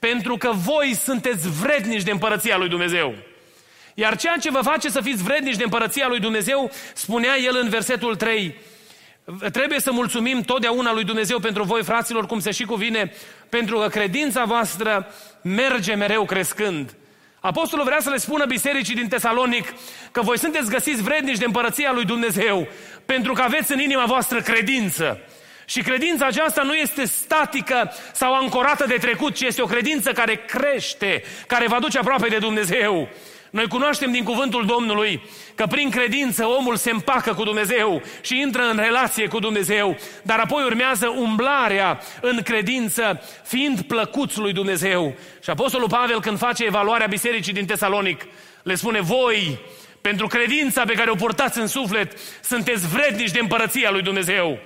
pentru 0.00 0.36
că 0.36 0.50
voi 0.52 0.94
sunteți 0.94 1.48
vrednici 1.48 2.02
de 2.02 2.10
împărăția 2.10 2.56
lui 2.56 2.68
Dumnezeu. 2.68 3.14
Iar 3.94 4.16
ceea 4.16 4.36
ce 4.40 4.50
vă 4.50 4.60
face 4.62 4.88
să 4.88 5.00
fiți 5.00 5.22
vrednici 5.22 5.56
de 5.56 5.64
împărăția 5.64 6.08
lui 6.08 6.20
Dumnezeu, 6.20 6.70
spunea 6.94 7.36
el 7.38 7.58
în 7.62 7.68
versetul 7.68 8.16
3, 8.16 8.54
trebuie 9.52 9.80
să 9.80 9.92
mulțumim 9.92 10.42
totdeauna 10.42 10.92
lui 10.92 11.04
Dumnezeu 11.04 11.38
pentru 11.38 11.62
voi, 11.62 11.82
fraților, 11.84 12.26
cum 12.26 12.40
se 12.40 12.50
și 12.50 12.64
cuvine, 12.64 13.12
pentru 13.48 13.78
că 13.78 13.88
credința 13.88 14.44
voastră 14.44 15.06
merge 15.42 15.94
mereu 15.94 16.24
crescând. 16.24 16.94
Apostolul 17.40 17.84
vrea 17.84 18.00
să 18.00 18.10
le 18.10 18.16
spună 18.16 18.44
bisericii 18.44 18.94
din 18.94 19.08
Tesalonic 19.08 19.74
că 20.12 20.22
voi 20.22 20.38
sunteți 20.38 20.70
găsiți 20.70 21.02
vrednici 21.02 21.38
de 21.38 21.44
împărăția 21.44 21.92
lui 21.92 22.04
Dumnezeu, 22.04 22.68
pentru 23.06 23.32
că 23.32 23.42
aveți 23.42 23.72
în 23.72 23.80
inima 23.80 24.04
voastră 24.04 24.40
credință. 24.40 25.20
Și 25.70 25.82
credința 25.82 26.26
aceasta 26.26 26.62
nu 26.62 26.74
este 26.74 27.04
statică 27.04 27.92
sau 28.12 28.34
ancorată 28.34 28.84
de 28.86 28.94
trecut, 28.94 29.34
ci 29.34 29.40
este 29.40 29.62
o 29.62 29.66
credință 29.66 30.12
care 30.12 30.34
crește, 30.34 31.22
care 31.46 31.66
va 31.66 31.78
duce 31.78 31.98
aproape 31.98 32.28
de 32.28 32.38
Dumnezeu. 32.38 33.08
Noi 33.50 33.68
cunoaștem 33.68 34.12
din 34.12 34.24
cuvântul 34.24 34.66
Domnului 34.66 35.22
că 35.54 35.66
prin 35.66 35.90
credință 35.90 36.46
omul 36.46 36.76
se 36.76 36.90
împacă 36.90 37.34
cu 37.34 37.44
Dumnezeu 37.44 38.02
și 38.20 38.40
intră 38.40 38.62
în 38.62 38.76
relație 38.76 39.28
cu 39.28 39.38
Dumnezeu, 39.38 39.96
dar 40.22 40.38
apoi 40.38 40.64
urmează 40.64 41.08
umblarea 41.08 42.00
în 42.20 42.42
credință, 42.42 43.22
fiind 43.44 43.80
plăcuți 43.80 44.38
lui 44.38 44.52
Dumnezeu. 44.52 45.14
Și 45.42 45.50
Apostolul 45.50 45.88
Pavel, 45.88 46.20
când 46.20 46.38
face 46.38 46.64
evaluarea 46.64 47.06
bisericii 47.06 47.52
din 47.52 47.66
Tesalonic, 47.66 48.26
le 48.62 48.74
spune, 48.74 49.00
voi, 49.00 49.58
pentru 50.00 50.26
credința 50.26 50.84
pe 50.84 50.92
care 50.92 51.10
o 51.10 51.14
purtați 51.14 51.58
în 51.58 51.66
suflet, 51.66 52.18
sunteți 52.42 52.88
vrednici 52.88 53.30
de 53.30 53.38
împărăția 53.38 53.90
lui 53.90 54.02
Dumnezeu. 54.02 54.58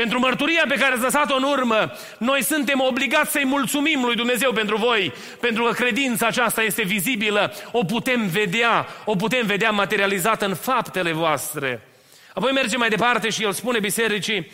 Pentru 0.00 0.18
mărturia 0.18 0.64
pe 0.68 0.74
care 0.74 0.92
ați 0.92 1.02
lăsat-o 1.02 1.36
în 1.36 1.42
urmă, 1.42 1.92
noi 2.18 2.42
suntem 2.42 2.80
obligați 2.80 3.30
să-i 3.30 3.44
mulțumim 3.44 4.04
lui 4.04 4.14
Dumnezeu 4.14 4.52
pentru 4.52 4.76
voi, 4.76 5.12
pentru 5.40 5.64
că 5.64 5.72
credința 5.72 6.26
aceasta 6.26 6.62
este 6.62 6.82
vizibilă, 6.82 7.52
o 7.72 7.84
putem 7.84 8.26
vedea, 8.26 8.86
o 9.04 9.14
putem 9.16 9.46
vedea 9.46 9.70
materializată 9.70 10.46
în 10.46 10.54
faptele 10.54 11.12
voastre. 11.12 11.88
Apoi 12.34 12.52
merge 12.52 12.76
mai 12.76 12.88
departe 12.88 13.28
și 13.28 13.42
el 13.42 13.52
spune 13.52 13.78
bisericii, 13.78 14.50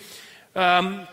um, 0.53 1.09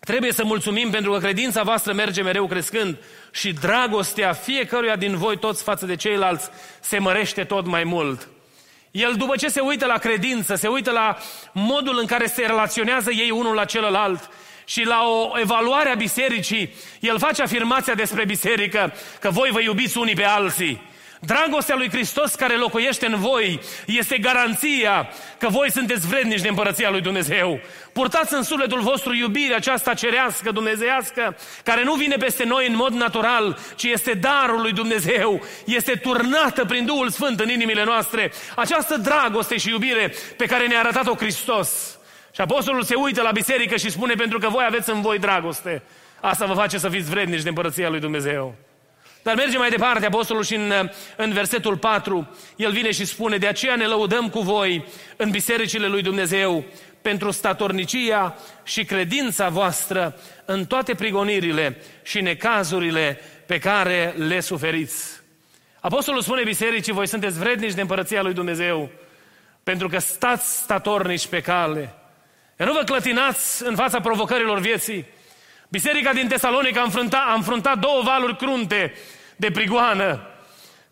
trebuie 0.00 0.32
să 0.32 0.44
mulțumim 0.44 0.90
pentru 0.90 1.12
că 1.12 1.18
credința 1.18 1.62
voastră 1.62 1.92
merge 1.92 2.22
mereu 2.22 2.46
crescând 2.46 2.96
și 3.32 3.52
dragostea 3.52 4.32
fiecăruia 4.32 4.96
din 4.96 5.16
voi 5.16 5.38
toți 5.38 5.62
față 5.62 5.86
de 5.86 5.96
ceilalți 5.96 6.48
se 6.80 6.98
mărește 6.98 7.44
tot 7.44 7.66
mai 7.66 7.84
mult. 7.84 8.28
El 8.90 9.14
după 9.16 9.36
ce 9.36 9.48
se 9.48 9.60
uită 9.60 9.86
la 9.86 9.98
credință, 9.98 10.54
se 10.54 10.68
uită 10.68 10.90
la 10.90 11.16
modul 11.52 11.98
în 11.98 12.06
care 12.06 12.26
se 12.26 12.46
relaționează 12.46 13.10
ei 13.10 13.30
unul 13.30 13.54
la 13.54 13.64
celălalt 13.64 14.30
și 14.64 14.84
la 14.84 15.02
o 15.04 15.38
evaluare 15.38 15.90
a 15.90 15.94
bisericii, 15.94 16.74
el 17.00 17.18
face 17.18 17.42
afirmația 17.42 17.94
despre 17.94 18.24
biserică 18.24 18.92
că 19.20 19.30
voi 19.30 19.50
vă 19.50 19.60
iubiți 19.60 19.98
unii 19.98 20.14
pe 20.14 20.24
alții. 20.24 20.87
Dragostea 21.20 21.76
lui 21.76 21.88
Hristos 21.90 22.34
care 22.34 22.56
locuiește 22.56 23.06
în 23.06 23.20
voi 23.20 23.60
este 23.86 24.18
garanția 24.18 25.08
că 25.38 25.48
voi 25.48 25.70
sunteți 25.70 26.06
vrednici 26.06 26.40
de 26.40 26.48
împărăția 26.48 26.90
lui 26.90 27.00
Dumnezeu. 27.00 27.60
Purtați 27.92 28.34
în 28.34 28.42
sufletul 28.42 28.80
vostru 28.80 29.14
iubirea 29.14 29.56
aceasta 29.56 29.94
cerească, 29.94 30.50
dumnezeiască, 30.50 31.36
care 31.64 31.84
nu 31.84 31.94
vine 31.94 32.16
peste 32.16 32.44
noi 32.44 32.68
în 32.68 32.74
mod 32.76 32.92
natural, 32.92 33.58
ci 33.76 33.82
este 33.82 34.12
darul 34.12 34.60
lui 34.60 34.72
Dumnezeu, 34.72 35.42
este 35.64 35.92
turnată 35.92 36.64
prin 36.64 36.86
Duhul 36.86 37.10
Sfânt 37.10 37.40
în 37.40 37.48
inimile 37.48 37.84
noastre. 37.84 38.32
Această 38.56 38.96
dragoste 38.96 39.56
și 39.56 39.68
iubire 39.68 40.14
pe 40.36 40.46
care 40.46 40.66
ne-a 40.66 40.78
arătat-o 40.78 41.14
Hristos. 41.14 41.98
Și 42.34 42.40
apostolul 42.40 42.82
se 42.82 42.94
uită 42.94 43.22
la 43.22 43.30
biserică 43.30 43.76
și 43.76 43.90
spune, 43.90 44.14
pentru 44.14 44.38
că 44.38 44.48
voi 44.48 44.64
aveți 44.66 44.90
în 44.90 45.00
voi 45.00 45.18
dragoste, 45.18 45.82
asta 46.20 46.46
vă 46.46 46.54
face 46.54 46.78
să 46.78 46.88
fiți 46.88 47.10
vrednici 47.10 47.42
de 47.42 47.48
împărăția 47.48 47.88
lui 47.88 48.00
Dumnezeu. 48.00 48.67
Dar 49.28 49.36
merge 49.36 49.58
mai 49.58 49.70
departe 49.70 50.06
apostolul 50.06 50.42
și 50.42 50.54
în, 50.54 50.90
în 51.16 51.32
versetul 51.32 51.76
4, 51.76 52.36
el 52.56 52.72
vine 52.72 52.90
și 52.90 53.04
spune, 53.04 53.36
de 53.36 53.46
aceea 53.46 53.76
ne 53.76 53.86
lăudăm 53.86 54.28
cu 54.28 54.40
voi 54.40 54.84
în 55.16 55.30
bisericile 55.30 55.86
lui 55.86 56.02
Dumnezeu 56.02 56.64
pentru 57.02 57.30
statornicia 57.30 58.36
și 58.62 58.84
credința 58.84 59.48
voastră 59.48 60.20
în 60.44 60.64
toate 60.64 60.94
prigonirile 60.94 61.82
și 62.02 62.20
necazurile 62.20 63.20
pe 63.46 63.58
care 63.58 64.14
le 64.16 64.40
suferiți. 64.40 65.20
Apostolul 65.80 66.22
spune 66.22 66.42
bisericii, 66.42 66.92
voi 66.92 67.08
sunteți 67.08 67.38
vrednici 67.38 67.74
de 67.74 67.80
împărăția 67.80 68.22
lui 68.22 68.34
Dumnezeu, 68.34 68.90
pentru 69.62 69.88
că 69.88 69.98
stați 69.98 70.56
statornici 70.56 71.26
pe 71.26 71.40
cale. 71.40 71.94
Nu 72.56 72.72
vă 72.72 72.82
clătinați 72.84 73.66
în 73.66 73.74
fața 73.74 74.00
provocărilor 74.00 74.58
vieții. 74.58 75.06
Biserica 75.68 76.12
din 76.12 76.28
Tesalonic 76.28 76.76
a 76.76 76.82
înfruntat, 76.82 77.22
a 77.26 77.32
înfruntat 77.32 77.78
două 77.78 78.02
valuri 78.02 78.36
crunte 78.36 78.94
de 79.38 79.50
prigoană. 79.50 80.20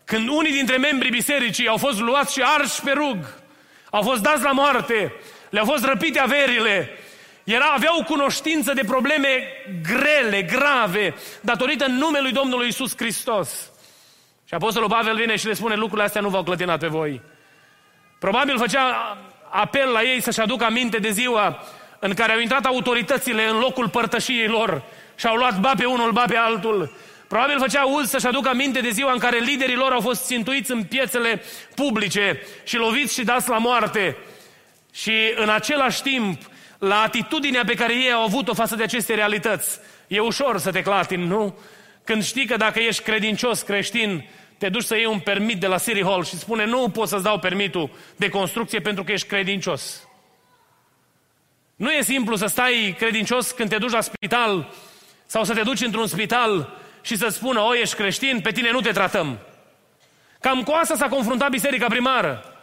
Când 0.05 0.27
unii 0.27 0.51
dintre 0.51 0.77
membrii 0.77 1.11
bisericii 1.11 1.67
au 1.67 1.77
fost 1.77 1.99
luați 1.99 2.33
și 2.33 2.41
arși 2.45 2.81
pe 2.81 2.91
rug, 2.91 3.17
au 3.89 4.01
fost 4.01 4.21
dați 4.21 4.43
la 4.43 4.51
moarte, 4.51 5.13
le-au 5.49 5.65
fost 5.65 5.85
răpite 5.85 6.19
averile, 6.19 6.89
era, 7.43 7.65
aveau 7.65 8.03
cunoștință 8.03 8.73
de 8.73 8.81
probleme 8.87 9.27
grele, 9.83 10.41
grave, 10.41 11.15
datorită 11.41 11.85
numelui 11.85 12.31
Domnului 12.31 12.67
Isus 12.67 12.93
Hristos. 12.97 13.71
Și 14.45 14.53
Apostolul 14.53 14.89
Pavel 14.89 15.15
vine 15.15 15.35
și 15.35 15.47
le 15.47 15.53
spune, 15.53 15.75
lucrurile 15.75 16.03
astea 16.03 16.21
nu 16.21 16.29
v-au 16.29 16.43
clătinat 16.43 16.79
pe 16.79 16.87
voi. 16.87 17.21
Probabil 18.19 18.57
făcea 18.57 19.17
apel 19.49 19.89
la 19.89 20.01
ei 20.01 20.21
să-și 20.21 20.39
aducă 20.39 20.63
aminte 20.63 20.97
de 20.97 21.09
ziua 21.09 21.63
în 21.99 22.13
care 22.13 22.33
au 22.33 22.39
intrat 22.39 22.65
autoritățile 22.65 23.47
în 23.47 23.57
locul 23.57 23.89
părtășiei 23.89 24.47
lor 24.47 24.83
și 25.15 25.27
au 25.27 25.35
luat 25.35 25.59
ba 25.59 25.73
pe 25.77 25.85
unul, 25.85 26.11
ba 26.11 26.23
pe 26.27 26.35
altul. 26.35 26.91
Probabil 27.27 27.59
făcea 27.59 27.85
uz 27.85 28.09
să-și 28.09 28.27
aducă 28.27 28.49
aminte 28.49 28.79
de 28.79 28.89
ziua 28.89 29.11
în 29.11 29.19
care 29.19 29.37
liderii 29.37 29.75
lor 29.75 29.91
au 29.91 30.01
fost 30.01 30.25
țintuiți 30.25 30.71
în 30.71 30.83
piețele 30.83 31.41
publice 31.75 32.41
și 32.63 32.75
loviți 32.75 33.13
și 33.13 33.23
dați 33.23 33.49
la 33.49 33.57
moarte. 33.57 34.17
Și 34.93 35.13
în 35.35 35.49
același 35.49 36.01
timp, 36.01 36.41
la 36.77 37.01
atitudinea 37.01 37.63
pe 37.65 37.73
care 37.73 37.93
ei 37.93 38.11
au 38.11 38.23
avut-o 38.23 38.53
față 38.53 38.75
de 38.75 38.83
aceste 38.83 39.13
realități, 39.13 39.79
e 40.07 40.19
ușor 40.19 40.57
să 40.57 40.71
te 40.71 40.81
clatini, 40.81 41.25
nu? 41.25 41.57
Când 42.03 42.23
știi 42.23 42.45
că 42.45 42.55
dacă 42.55 42.79
ești 42.79 43.03
credincios 43.03 43.61
creștin, 43.61 44.29
te 44.57 44.69
duci 44.69 44.83
să 44.83 44.95
iei 44.95 45.05
un 45.05 45.19
permit 45.19 45.59
de 45.59 45.67
la 45.67 45.77
City 45.77 46.03
Hall 46.03 46.23
și 46.23 46.37
spune 46.37 46.65
nu 46.65 46.89
pot 46.89 47.07
să-ți 47.07 47.23
dau 47.23 47.39
permitul 47.39 47.89
de 48.15 48.29
construcție 48.29 48.79
pentru 48.79 49.03
că 49.03 49.11
ești 49.11 49.27
credincios. 49.27 50.07
Nu 51.75 51.91
e 51.91 52.01
simplu 52.01 52.35
să 52.35 52.45
stai 52.45 52.95
credincios 52.97 53.51
când 53.51 53.69
te 53.69 53.77
duci 53.77 53.91
la 53.91 54.01
spital 54.01 54.73
sau 55.25 55.43
să 55.43 55.53
te 55.53 55.61
duci 55.61 55.81
într-un 55.81 56.07
spital 56.07 56.79
și 57.07 57.17
să 57.17 57.27
spună, 57.27 57.59
o, 57.59 57.75
ești 57.75 57.95
creștin, 57.95 58.39
pe 58.39 58.51
tine 58.51 58.71
nu 58.71 58.81
te 58.81 58.91
tratăm. 58.91 59.37
Cam 60.39 60.63
cu 60.63 60.71
asta 60.71 60.95
s-a 60.95 61.07
confruntat 61.07 61.49
biserica 61.49 61.85
primară. 61.87 62.55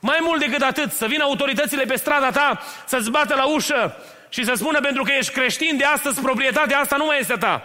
Mai 0.00 0.18
mult 0.20 0.40
decât 0.40 0.62
atât, 0.62 0.92
să 0.92 1.06
vină 1.06 1.22
autoritățile 1.22 1.84
pe 1.84 1.96
strada 1.96 2.30
ta, 2.30 2.60
să-ți 2.86 3.10
bată 3.10 3.34
la 3.34 3.46
ușă 3.46 3.96
și 4.28 4.44
să 4.44 4.54
spună 4.54 4.80
pentru 4.80 5.02
că 5.02 5.12
ești 5.18 5.32
creștin 5.32 5.76
de 5.76 5.84
astăzi, 5.84 6.20
proprietatea 6.20 6.78
asta 6.78 6.96
nu 6.96 7.04
mai 7.04 7.18
este 7.20 7.34
ta. 7.34 7.62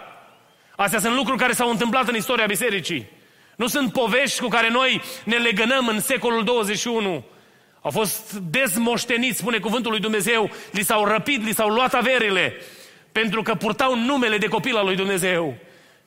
Astea 0.76 1.00
sunt 1.00 1.14
lucruri 1.14 1.38
care 1.38 1.52
s-au 1.52 1.70
întâmplat 1.70 2.08
în 2.08 2.16
istoria 2.16 2.46
bisericii. 2.46 3.10
Nu 3.56 3.66
sunt 3.66 3.92
povești 3.92 4.40
cu 4.40 4.48
care 4.48 4.70
noi 4.70 5.02
ne 5.24 5.36
legănăm 5.36 5.88
în 5.88 6.00
secolul 6.00 6.44
21. 6.44 7.24
Au 7.80 7.90
fost 7.90 8.32
dezmoșteniți, 8.32 9.38
spune 9.38 9.58
cuvântul 9.58 9.90
lui 9.90 10.00
Dumnezeu, 10.00 10.50
li 10.70 10.82
s-au 10.82 11.04
răpit, 11.04 11.44
li 11.44 11.54
s-au 11.54 11.68
luat 11.68 11.94
averile, 11.94 12.54
pentru 13.12 13.42
că 13.42 13.54
purtau 13.54 13.96
numele 13.96 14.38
de 14.38 14.46
copil 14.46 14.76
al 14.76 14.84
lui 14.84 14.96
Dumnezeu. 14.96 15.56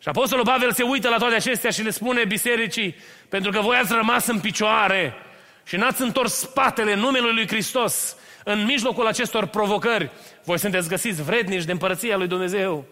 Și 0.02 0.08
Apostolul 0.08 0.46
Pavel 0.46 0.74
se 0.74 0.84
uită 0.84 1.10
la 1.10 1.18
toate 1.18 1.36
acestea 1.36 1.70
și 1.70 1.84
le 1.84 1.90
spune 1.90 2.26
bisericii, 2.26 2.96
pentru 3.30 3.52
că 3.52 3.60
voi 3.60 3.78
ați 3.78 3.94
rămas 3.94 4.28
în 4.28 4.40
picioare 4.40 5.14
și 5.66 5.76
n-ați 5.76 6.02
întors 6.02 6.34
spatele 6.34 6.96
numelui 6.96 7.34
lui 7.34 7.48
Hristos 7.48 8.16
în 8.44 8.66
mijlocul 8.66 9.08
acestor 9.08 9.46
provocări, 9.46 10.12
voi 10.44 10.60
sunteți 10.60 10.90
găsiți 10.90 11.24
vrednici 11.24 11.64
de 11.64 11.72
împărăția 11.72 12.18
lui 12.18 12.28
Dumnezeu. 12.28 12.86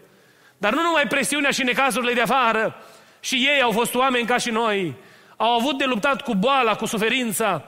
Dar 0.58 0.74
nu 0.74 0.82
numai 0.82 1.08
presiunea 1.08 1.50
și 1.50 1.64
necazurile 1.64 2.14
de 2.14 2.22
afară, 2.22 2.76
și 3.20 3.36
ei 3.36 3.62
au 3.62 3.72
fost 3.72 3.96
oameni 3.96 4.26
ca 4.26 4.38
și 4.38 4.50
noi, 4.50 4.96
au 5.38 5.52
avut 5.52 5.78
de 5.78 5.86
luptat 5.86 6.22
cu 6.22 6.36
boala, 6.36 6.76
cu 6.76 6.86
suferința, 6.86 7.64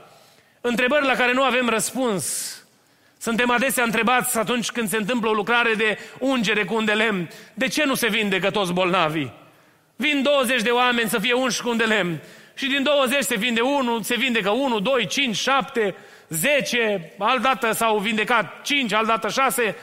întrebări 0.62 1.06
la 1.06 1.16
care 1.16 1.34
nu 1.34 1.44
avem 1.44 1.70
răspuns. 1.70 2.54
Suntem 3.22 3.50
adesea 3.50 3.84
întrebați 3.84 4.38
atunci 4.38 4.72
când 4.72 4.90
se 4.90 4.98
întâmplă 4.98 5.30
o 5.30 5.34
lucrare 5.34 5.74
de 5.74 5.98
ungere 6.20 6.64
cu 6.64 6.76
un 6.76 6.86
de 6.86 6.92
lemn, 6.92 7.30
de 7.54 7.68
ce 7.68 7.86
nu 7.86 7.94
se 7.94 8.08
vindecă 8.08 8.50
toți 8.50 8.74
bolnavii? 8.74 9.34
Vin 9.96 10.22
20 10.22 10.62
de 10.62 10.70
oameni 10.70 11.10
să 11.10 11.20
fie 11.20 11.34
unși 11.34 11.62
cu 11.62 11.70
un 11.70 11.78
de 11.78 11.84
lemn 11.84 12.22
și 12.56 12.68
din 12.68 12.84
20 12.84 13.24
se 13.24 13.36
vinde 13.36 13.62
unul, 13.62 14.02
se 14.02 14.16
vindecă 14.16 14.50
1, 14.50 14.80
2, 14.80 15.06
5, 15.06 15.36
7, 15.36 15.96
10, 16.30 17.14
altădată 17.18 17.72
s-au 17.72 17.98
vindecat 17.98 18.62
5, 18.62 18.94
altădată 18.94 19.30
6. 19.30 19.76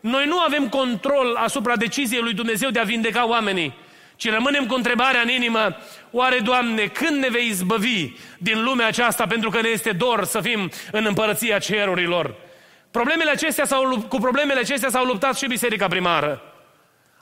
Noi 0.00 0.26
nu 0.26 0.38
avem 0.38 0.68
control 0.68 1.34
asupra 1.34 1.76
deciziei 1.76 2.22
lui 2.22 2.32
Dumnezeu 2.32 2.70
de 2.70 2.78
a 2.78 2.84
vindeca 2.84 3.28
oamenii, 3.28 3.74
ci 4.16 4.30
rămânem 4.30 4.66
cu 4.66 4.74
întrebarea 4.74 5.20
în 5.20 5.28
inimă, 5.28 5.76
oare, 6.10 6.38
Doamne, 6.38 6.86
când 6.86 7.20
ne 7.20 7.28
vei 7.28 7.46
izbăvi 7.46 8.12
din 8.38 8.62
lumea 8.62 8.86
aceasta 8.86 9.26
pentru 9.26 9.50
că 9.50 9.60
ne 9.60 9.68
este 9.68 9.90
dor 9.90 10.24
să 10.24 10.40
fim 10.40 10.70
în 10.92 11.04
împărăția 11.04 11.58
cerurilor? 11.58 12.34
Problemele 12.98 13.30
acestea 13.30 13.64
s-au, 13.64 14.06
cu 14.08 14.18
problemele 14.18 14.60
acestea 14.60 14.90
s-au 14.90 15.04
luptat 15.04 15.36
și 15.36 15.46
biserica 15.46 15.86
primară. 15.88 16.42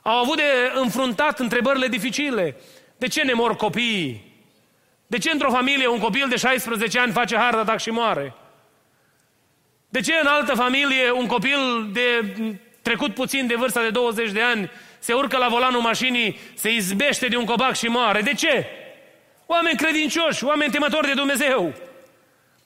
Au 0.01 0.17
avut 0.17 0.35
de 0.35 0.71
înfruntat 0.73 1.39
întrebările 1.39 1.87
dificile. 1.87 2.55
De 2.97 3.07
ce 3.07 3.23
ne 3.23 3.33
mor 3.33 3.55
copiii? 3.55 4.33
De 5.07 5.17
ce 5.17 5.31
într-o 5.31 5.51
familie 5.51 5.87
un 5.87 5.99
copil 5.99 6.25
de 6.29 6.35
16 6.35 6.99
ani 6.99 7.11
face 7.11 7.37
hard 7.37 7.57
attack 7.57 7.79
și 7.79 7.89
moare? 7.89 8.33
De 9.89 9.99
ce 9.99 10.13
în 10.21 10.27
altă 10.27 10.53
familie 10.53 11.11
un 11.11 11.25
copil 11.25 11.89
de 11.91 12.35
trecut 12.81 13.13
puțin 13.13 13.47
de 13.47 13.55
vârsta 13.55 13.81
de 13.81 13.89
20 13.89 14.31
de 14.31 14.41
ani 14.41 14.71
se 14.99 15.13
urcă 15.13 15.37
la 15.37 15.47
volanul 15.47 15.81
mașinii, 15.81 16.39
se 16.53 16.71
izbește 16.73 17.27
de 17.27 17.35
un 17.37 17.45
copac 17.45 17.75
și 17.75 17.87
moare? 17.87 18.21
De 18.21 18.33
ce? 18.33 18.65
Oameni 19.45 19.77
credincioși, 19.77 20.43
oameni 20.43 20.71
temători 20.71 21.07
de 21.07 21.13
Dumnezeu. 21.13 21.73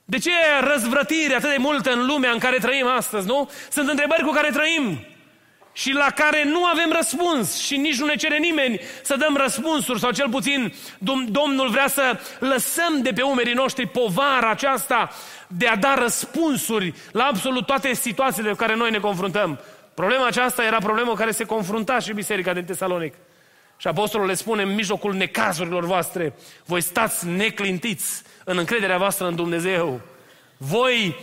De 0.10 0.18
ce 0.18 0.32
răzvrătire 0.60 1.36
atât 1.36 1.50
de 1.50 1.58
multă 1.58 1.92
în 1.92 2.06
lumea 2.06 2.32
în 2.32 2.38
care 2.38 2.58
trăim 2.58 2.88
astăzi, 2.88 3.28
nu? 3.28 3.50
Sunt 3.70 3.90
întrebări 3.90 4.24
cu 4.24 4.32
care 4.32 4.50
trăim 4.50 5.00
și 5.74 5.92
la 5.92 6.10
care 6.16 6.44
nu 6.44 6.66
avem 6.66 6.92
răspuns 6.92 7.60
și 7.60 7.78
nici 7.78 8.00
nu 8.00 8.06
ne 8.06 8.16
cere 8.16 8.38
nimeni 8.38 8.80
să 9.04 9.16
dăm 9.16 9.36
răspunsuri 9.36 10.00
sau 10.00 10.12
cel 10.12 10.30
puțin 10.30 10.74
Domnul 11.30 11.70
vrea 11.70 11.88
să 11.88 12.20
lăsăm 12.40 13.02
de 13.02 13.12
pe 13.12 13.22
umerii 13.22 13.54
noștri 13.54 13.88
povara 13.88 14.50
aceasta 14.50 15.10
de 15.48 15.68
a 15.68 15.76
da 15.76 15.96
răspunsuri 15.96 16.94
la 17.12 17.24
absolut 17.24 17.66
toate 17.66 17.94
situațiile 17.94 18.50
cu 18.50 18.56
care 18.56 18.76
noi 18.76 18.92
ne 18.92 19.00
confruntăm. 19.00 19.60
Problema 19.94 20.28
aceasta 20.28 20.64
era 20.64 20.78
problema 20.78 21.14
care 21.14 21.32
se 21.32 21.44
confrunta 21.44 22.00
și 22.00 22.14
biserica 22.14 22.54
din 22.54 22.66
Tesalonic. 22.66 23.14
Și 23.78 23.88
apostolul 23.88 24.28
le 24.28 24.34
spune 24.34 24.62
în 24.62 24.74
mijlocul 24.74 25.14
necazurilor 25.14 25.86
voastre, 25.86 26.34
voi 26.66 26.82
stați 26.82 27.28
neclintiți 27.28 28.22
în 28.50 28.58
încrederea 28.58 28.98
voastră 28.98 29.28
în 29.28 29.36
Dumnezeu. 29.36 30.02
Voi 30.58 31.16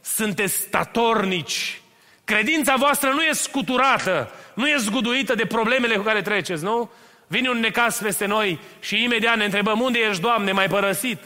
sunteți 0.00 0.54
statornici. 0.54 1.80
Credința 2.24 2.76
voastră 2.76 3.10
nu 3.10 3.22
e 3.22 3.32
scuturată, 3.32 4.30
nu 4.54 4.68
e 4.68 4.74
zguduită 4.76 5.34
de 5.34 5.46
problemele 5.46 5.96
cu 5.96 6.02
care 6.02 6.22
treceți, 6.22 6.64
nu? 6.64 6.90
Vine 7.26 7.48
un 7.48 7.58
necas 7.58 7.98
peste 7.98 8.26
noi 8.26 8.58
și 8.80 9.02
imediat 9.02 9.36
ne 9.36 9.44
întrebăm, 9.44 9.80
unde 9.80 9.98
ești, 9.98 10.22
Doamne, 10.22 10.52
mai 10.52 10.66
părăsit? 10.66 11.18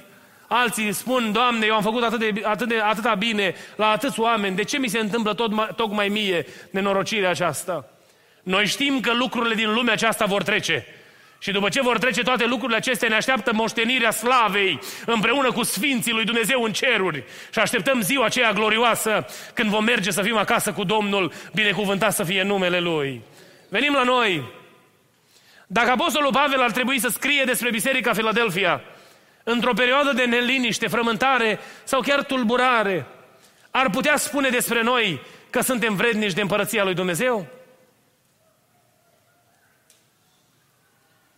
Alții 0.49 0.93
spun, 0.93 1.33
Doamne, 1.33 1.67
eu 1.67 1.75
am 1.75 1.83
făcut 1.83 2.03
atât 2.03 2.19
de, 2.19 2.41
atât 2.45 2.69
de, 2.69 2.79
atâta 2.79 3.15
bine 3.15 3.55
la 3.77 3.89
atâți 3.89 4.21
oameni, 4.21 4.57
de 4.57 4.63
ce 4.65 4.79
mi 4.79 4.89
se 4.89 4.99
întâmplă 4.99 5.35
tot, 5.35 5.77
tocmai 5.77 6.09
mie 6.09 6.47
nenorocirea 6.71 7.31
aceasta? 7.31 7.89
Noi 8.43 8.67
știm 8.67 9.01
că 9.01 9.13
lucrurile 9.15 9.55
din 9.55 9.73
lumea 9.73 9.93
aceasta 9.93 10.25
vor 10.25 10.43
trece. 10.43 10.87
Și 11.43 11.51
după 11.51 11.69
ce 11.69 11.83
vor 11.83 11.99
trece 11.99 12.23
toate 12.23 12.47
lucrurile 12.47 12.77
acestea, 12.77 13.09
ne 13.09 13.15
așteaptă 13.15 13.53
moștenirea 13.53 14.11
slavei 14.11 14.81
împreună 15.07 15.53
cu 15.53 15.63
Sfinții 15.63 16.13
lui 16.13 16.25
Dumnezeu 16.25 16.63
în 16.63 16.73
ceruri. 16.73 17.25
Și 17.53 17.59
așteptăm 17.59 18.01
ziua 18.01 18.25
aceea 18.25 18.53
glorioasă 18.53 19.27
când 19.55 19.71
vom 19.71 19.85
merge 19.85 20.11
să 20.11 20.23
fim 20.23 20.37
acasă 20.37 20.73
cu 20.73 20.85
Domnul, 20.85 21.33
binecuvântat 21.55 22.13
să 22.13 22.25
fie 22.25 22.43
numele 22.43 22.81
Lui. 22.81 23.23
Venim 23.69 23.93
la 23.93 24.03
noi. 24.03 24.43
Dacă 25.67 25.91
Apostolul 25.91 26.33
Pavel 26.33 26.63
ar 26.63 26.71
trebui 26.71 26.99
să 26.99 27.09
scrie 27.09 27.45
despre 27.45 27.71
Biserica 27.71 28.13
Filadelfia, 28.13 28.81
într-o 29.45 29.73
perioadă 29.73 30.13
de 30.13 30.25
neliniște, 30.25 30.87
frământare 30.87 31.59
sau 31.85 32.01
chiar 32.01 32.23
tulburare, 32.23 33.07
ar 33.71 33.91
putea 33.91 34.17
spune 34.17 34.49
despre 34.49 34.83
noi 34.83 35.21
că 35.51 35.61
suntem 35.61 35.95
vrednici 35.95 36.33
de 36.33 36.41
împărăția 36.41 36.85
lui 36.85 36.95
Dumnezeu? 36.95 37.62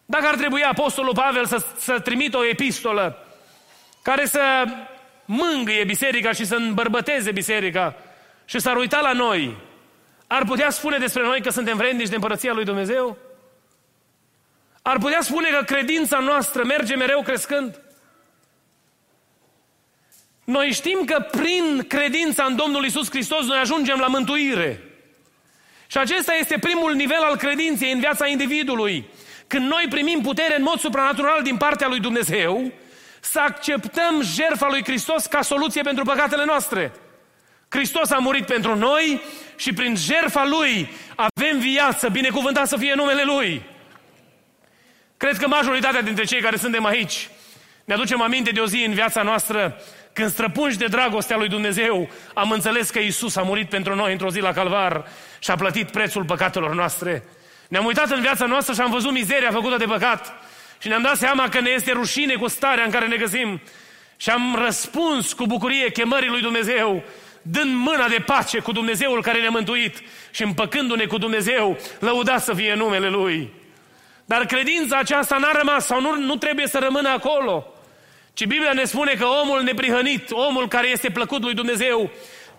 Dacă 0.04 0.26
ar 0.26 0.34
trebui 0.34 0.62
Apostolul 0.62 1.14
Pavel 1.14 1.46
să, 1.46 1.66
să 1.78 2.00
trimită 2.00 2.36
o 2.36 2.44
epistolă 2.44 3.18
care 4.02 4.26
să 4.26 4.64
mângâie 5.24 5.84
biserica 5.84 6.32
și 6.32 6.44
să 6.44 6.54
îmbărbăteze 6.54 7.32
biserica 7.32 7.96
și 8.44 8.58
s-ar 8.58 8.76
uita 8.76 9.00
la 9.00 9.12
noi, 9.12 9.56
ar 10.26 10.44
putea 10.44 10.70
spune 10.70 10.98
despre 10.98 11.22
noi 11.22 11.40
că 11.40 11.50
suntem 11.50 11.76
vrednici 11.76 12.08
de 12.08 12.14
împărăția 12.14 12.52
lui 12.52 12.64
Dumnezeu? 12.64 13.16
Ar 14.82 14.98
putea 14.98 15.20
spune 15.20 15.48
că 15.48 15.62
credința 15.62 16.18
noastră 16.18 16.64
merge 16.64 16.94
mereu 16.94 17.22
crescând? 17.22 17.80
Noi 20.44 20.72
știm 20.72 21.04
că 21.04 21.26
prin 21.30 21.84
credința 21.88 22.44
în 22.44 22.56
Domnul 22.56 22.84
Isus 22.84 23.10
Hristos 23.10 23.46
noi 23.46 23.58
ajungem 23.58 23.98
la 23.98 24.06
mântuire. 24.06 24.82
Și 25.86 25.98
acesta 25.98 26.34
este 26.34 26.58
primul 26.58 26.94
nivel 26.94 27.22
al 27.22 27.36
credinței 27.36 27.92
în 27.92 27.98
viața 27.98 28.26
individului. 28.26 29.08
Când 29.46 29.68
noi 29.68 29.86
primim 29.88 30.20
putere 30.20 30.56
în 30.56 30.62
mod 30.62 30.78
supranatural 30.78 31.42
din 31.42 31.56
partea 31.56 31.88
lui 31.88 32.00
Dumnezeu, 32.00 32.72
să 33.20 33.40
acceptăm 33.40 34.22
jertfa 34.22 34.68
lui 34.68 34.84
Hristos 34.84 35.26
ca 35.26 35.42
soluție 35.42 35.82
pentru 35.82 36.04
păcatele 36.04 36.44
noastre. 36.44 36.92
Hristos 37.68 38.10
a 38.10 38.18
murit 38.18 38.46
pentru 38.46 38.76
noi 38.76 39.22
și 39.56 39.72
prin 39.72 39.96
jertfa 39.96 40.44
Lui 40.46 40.90
avem 41.14 41.58
viață, 41.58 42.08
binecuvântat 42.08 42.68
să 42.68 42.76
fie 42.76 42.94
numele 42.94 43.22
Lui. 43.24 43.62
Cred 45.16 45.36
că 45.36 45.48
majoritatea 45.48 46.02
dintre 46.02 46.24
cei 46.24 46.40
care 46.40 46.56
suntem 46.56 46.84
aici 46.84 47.28
ne 47.84 47.94
aducem 47.94 48.20
aminte 48.20 48.50
de 48.50 48.60
o 48.60 48.66
zi 48.66 48.84
în 48.86 48.92
viața 48.92 49.22
noastră 49.22 49.76
când 50.12 50.30
străpunși 50.30 50.78
de 50.78 50.86
dragostea 50.86 51.36
lui 51.36 51.48
Dumnezeu 51.48 52.08
am 52.34 52.50
înțeles 52.50 52.90
că 52.90 52.98
Isus 52.98 53.36
a 53.36 53.42
murit 53.42 53.68
pentru 53.68 53.94
noi 53.94 54.12
într-o 54.12 54.30
zi 54.30 54.40
la 54.40 54.52
calvar 54.52 55.06
și 55.38 55.50
a 55.50 55.54
plătit 55.56 55.90
prețul 55.90 56.24
păcatelor 56.24 56.74
noastre. 56.74 57.24
Ne-am 57.68 57.84
uitat 57.84 58.10
în 58.10 58.20
viața 58.20 58.46
noastră 58.46 58.74
și 58.74 58.80
am 58.80 58.90
văzut 58.90 59.12
mizeria 59.12 59.50
făcută 59.50 59.76
de 59.76 59.84
păcat. 59.84 60.32
Și 60.78 60.88
ne-am 60.88 61.02
dat 61.02 61.16
seama 61.16 61.48
că 61.48 61.60
ne 61.60 61.70
este 61.70 61.92
rușine 61.92 62.34
cu 62.34 62.48
starea 62.48 62.84
în 62.84 62.90
care 62.90 63.06
ne 63.06 63.16
găsim. 63.16 63.60
Și 64.16 64.30
am 64.30 64.58
răspuns 64.64 65.32
cu 65.32 65.46
bucurie 65.46 65.90
chemării 65.90 66.28
lui 66.28 66.40
Dumnezeu, 66.40 67.02
dând 67.42 67.74
mâna 67.74 68.08
de 68.08 68.22
pace 68.26 68.58
cu 68.58 68.72
Dumnezeul 68.72 69.22
care 69.22 69.40
ne-a 69.40 69.50
mântuit 69.50 70.02
și 70.30 70.42
împăcându-ne 70.42 71.04
cu 71.04 71.18
Dumnezeu, 71.18 71.78
lăudat 71.98 72.42
să 72.42 72.54
fie 72.54 72.74
numele 72.74 73.08
Lui. 73.08 73.52
Dar 74.24 74.46
credința 74.46 74.98
aceasta 74.98 75.36
n-a 75.36 75.52
rămas 75.52 75.86
sau 75.86 76.00
nu, 76.00 76.16
nu 76.16 76.36
trebuie 76.36 76.66
să 76.66 76.78
rămână 76.78 77.08
acolo. 77.08 77.66
Ci 78.34 78.44
Biblia 78.44 78.72
ne 78.72 78.84
spune 78.84 79.12
că 79.12 79.24
omul 79.24 79.62
neprihănit, 79.62 80.30
omul 80.30 80.68
care 80.68 80.88
este 80.88 81.10
plăcut 81.10 81.42
lui 81.42 81.54
Dumnezeu, 81.54 82.10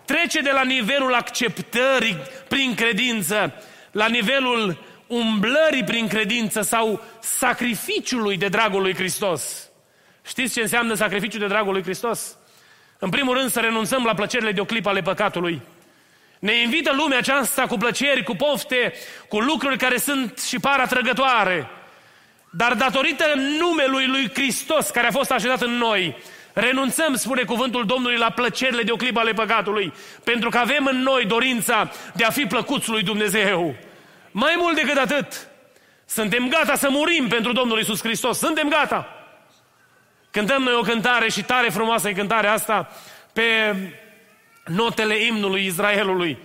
trece 0.04 0.40
de 0.40 0.50
la 0.50 0.62
nivelul 0.62 1.14
acceptării 1.14 2.16
prin 2.48 2.74
credință 2.74 3.62
la 3.90 4.06
nivelul 4.06 4.78
umblării 5.06 5.84
prin 5.84 6.08
credință 6.08 6.60
sau 6.60 7.02
sacrificiului 7.20 8.36
de 8.36 8.48
dragul 8.48 8.82
lui 8.82 8.94
Hristos. 8.94 9.70
Știți 10.26 10.52
ce 10.52 10.60
înseamnă 10.60 10.94
sacrificiul 10.94 11.40
de 11.40 11.46
dragul 11.46 11.72
lui 11.72 11.82
Hristos? 11.82 12.36
În 12.98 13.10
primul 13.10 13.36
rând 13.36 13.50
să 13.50 13.60
renunțăm 13.60 14.04
la 14.04 14.14
plăcerile 14.14 14.52
de 14.52 14.60
o 14.60 14.64
clipă 14.64 14.88
ale 14.88 15.00
păcatului. 15.00 15.62
Ne 16.38 16.62
invită 16.62 16.92
lumea 16.92 17.18
aceasta 17.18 17.66
cu 17.66 17.76
plăceri, 17.76 18.22
cu 18.22 18.34
pofte, 18.34 18.92
cu 19.28 19.40
lucruri 19.40 19.78
care 19.78 19.96
sunt 19.96 20.38
și 20.38 20.58
par 20.58 20.80
atrăgătoare. 20.80 21.70
Dar 22.50 22.74
datorită 22.74 23.24
numelui 23.58 24.06
lui 24.06 24.30
Hristos 24.34 24.90
care 24.90 25.06
a 25.06 25.10
fost 25.10 25.30
așezat 25.30 25.62
în 25.62 25.70
noi, 25.70 26.16
renunțăm, 26.52 27.14
spune 27.14 27.42
cuvântul 27.42 27.86
Domnului, 27.86 28.16
la 28.16 28.30
plăcerile 28.30 28.82
de 28.82 28.92
o 28.92 28.96
clipă 28.96 29.20
ale 29.20 29.32
păcatului, 29.32 29.92
pentru 30.24 30.48
că 30.48 30.58
avem 30.58 30.86
în 30.86 30.96
noi 30.96 31.24
dorința 31.24 31.92
de 32.14 32.24
a 32.24 32.30
fi 32.30 32.44
plăcuți 32.44 32.88
lui 32.88 33.02
Dumnezeu. 33.02 33.74
Mai 34.38 34.54
mult 34.58 34.74
decât 34.74 34.96
atât, 34.96 35.48
suntem 36.06 36.48
gata 36.48 36.74
să 36.74 36.88
murim 36.90 37.28
pentru 37.28 37.52
Domnul 37.52 37.80
Isus 37.80 38.00
Hristos. 38.00 38.38
Suntem 38.38 38.68
gata. 38.68 39.08
Cântăm 40.30 40.62
noi 40.62 40.74
o 40.74 40.80
cântare 40.80 41.28
și 41.28 41.42
tare 41.42 41.68
frumoasă 41.68 42.08
e 42.08 42.12
cântarea 42.12 42.52
asta 42.52 42.88
pe 43.32 43.76
notele 44.64 45.24
imnului 45.24 45.66
Israelului. 45.66 46.38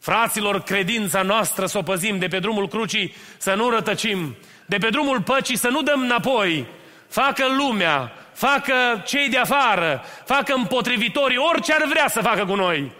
Fraților, 0.00 0.62
credința 0.62 1.22
noastră 1.22 1.66
să 1.66 1.78
o 1.78 1.82
păzim 1.82 2.18
de 2.18 2.26
pe 2.26 2.38
drumul 2.38 2.68
crucii, 2.68 3.14
să 3.38 3.54
nu 3.54 3.70
rătăcim, 3.70 4.36
de 4.66 4.76
pe 4.76 4.88
drumul 4.88 5.20
păcii 5.22 5.56
să 5.56 5.68
nu 5.68 5.82
dăm 5.82 6.00
înapoi. 6.00 6.66
Facă 7.08 7.46
lumea, 7.56 8.12
facă 8.32 9.02
cei 9.06 9.28
de 9.28 9.38
afară, 9.38 10.04
facă 10.24 10.54
împotrivitorii, 10.54 11.36
orice 11.36 11.72
ar 11.72 11.86
vrea 11.88 12.08
să 12.08 12.20
facă 12.20 12.44
cu 12.44 12.54
noi. 12.54 12.92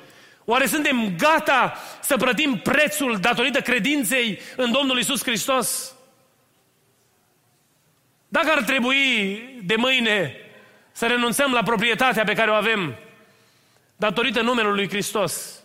Oare 0.45 0.67
suntem 0.67 1.17
gata 1.17 1.77
să 2.01 2.17
plătim 2.17 2.59
prețul 2.59 3.17
datorită 3.17 3.61
credinței 3.61 4.41
în 4.57 4.73
Domnul 4.73 4.99
Isus 4.99 5.23
Hristos? 5.23 5.95
Dacă 8.29 8.51
ar 8.51 8.63
trebui 8.63 9.39
de 9.65 9.77
mâine 9.77 10.37
să 10.93 11.07
renunțăm 11.07 11.53
la 11.53 11.63
proprietatea 11.63 12.25
pe 12.25 12.35
care 12.35 12.51
o 12.51 12.55
avem 12.55 12.95
datorită 13.97 14.41
numelui 14.41 14.75
lui 14.75 14.89
Hristos, 14.89 15.63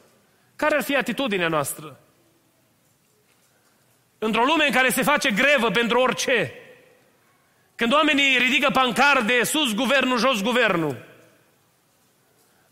care 0.55 0.75
ar 0.75 0.83
fi 0.83 0.95
atitudinea 0.95 1.47
noastră? 1.47 1.99
Într-o 4.17 4.43
lume 4.43 4.65
în 4.65 4.71
care 4.71 4.89
se 4.89 5.03
face 5.03 5.31
grevă 5.31 5.71
pentru 5.71 5.99
orice, 5.99 6.53
când 7.75 7.93
oamenii 7.93 8.37
ridică 8.37 8.69
pancarde, 8.69 9.43
sus 9.43 9.73
guvernul, 9.73 10.17
jos 10.17 10.41
guvernul, 10.41 11.06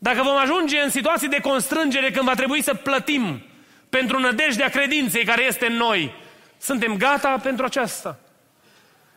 dacă 0.08 0.22
vom 0.24 0.38
ajunge 0.38 0.80
în 0.80 0.90
situații 0.90 1.28
de 1.28 1.40
constrângere 1.40 2.12
când 2.12 2.26
va 2.26 2.34
trebui 2.34 2.62
să 2.62 2.74
plătim 2.74 3.44
pentru 3.90 4.20
nădejdea 4.20 4.70
credinței 4.70 5.26
care 5.26 5.44
este 5.44 5.66
în 5.66 5.74
noi, 5.74 6.14
suntem 6.58 6.98
gata 6.98 7.40
pentru 7.44 7.66
aceasta. 7.66 8.20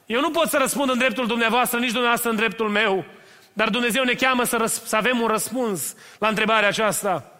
Eu 0.06 0.20
nu 0.20 0.30
pot 0.30 0.48
să 0.48 0.56
răspund 0.56 0.90
în 0.90 0.98
dreptul 0.98 1.26
dumneavoastră, 1.26 1.78
nici 1.78 1.90
dumneavoastră 1.90 2.30
în 2.30 2.36
dreptul 2.36 2.68
meu, 2.68 3.04
dar 3.52 3.68
Dumnezeu 3.68 4.04
ne 4.04 4.12
cheamă 4.12 4.44
să, 4.44 4.56
răs- 4.56 4.82
să 4.84 4.96
avem 4.96 5.20
un 5.20 5.26
răspuns 5.26 5.94
la 6.18 6.28
întrebarea 6.28 6.68
aceasta. 6.68 7.32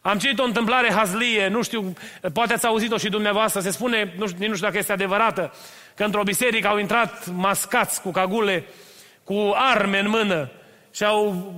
Am 0.00 0.18
citit 0.18 0.38
o 0.38 0.44
întâmplare 0.44 0.92
hazlie, 0.92 1.48
nu 1.48 1.62
știu, 1.62 1.92
poate 2.32 2.52
ați 2.52 2.66
auzit-o 2.66 2.96
și 2.96 3.08
dumneavoastră, 3.08 3.60
se 3.60 3.70
spune, 3.70 4.14
nu 4.18 4.26
știu, 4.26 4.48
nu 4.48 4.54
știu 4.54 4.66
dacă 4.66 4.78
este 4.78 4.92
adevărată, 4.92 5.52
că 5.94 6.04
într-o 6.04 6.22
biserică 6.22 6.68
au 6.68 6.78
intrat 6.78 7.26
mascați 7.26 8.02
cu 8.02 8.10
cagule, 8.10 8.64
cu 9.24 9.52
arme 9.54 9.98
în 9.98 10.08
mână 10.08 10.50
și 10.90 11.04
au, 11.04 11.52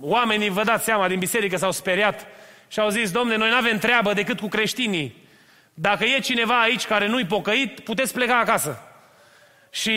oamenii, 0.00 0.48
vă 0.48 0.64
dați 0.64 0.84
seama, 0.84 1.08
din 1.08 1.18
biserică 1.18 1.56
s-au 1.56 1.72
speriat 1.72 2.26
și 2.68 2.80
au 2.80 2.88
zis, 2.88 3.10
domne, 3.10 3.36
noi 3.36 3.48
nu 3.48 3.56
avem 3.56 3.78
treabă 3.78 4.12
decât 4.12 4.40
cu 4.40 4.48
creștinii. 4.48 5.28
Dacă 5.74 6.04
e 6.04 6.18
cineva 6.18 6.60
aici 6.60 6.86
care 6.86 7.06
nu-i 7.06 7.24
pocăit, 7.26 7.80
puteți 7.80 8.12
pleca 8.12 8.38
acasă. 8.38 8.82
Și 9.70 9.92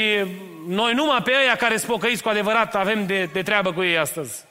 noi 0.67 0.93
numai 0.93 1.21
pe 1.21 1.35
aia 1.35 1.55
care 1.55 1.77
sunt 1.77 1.91
pocăiți 1.91 2.23
cu 2.23 2.29
adevărat 2.29 2.75
avem 2.75 3.05
de, 3.05 3.29
de 3.33 3.41
treabă 3.41 3.73
cu 3.73 3.83
ei 3.83 3.97
astăzi. 3.97 4.45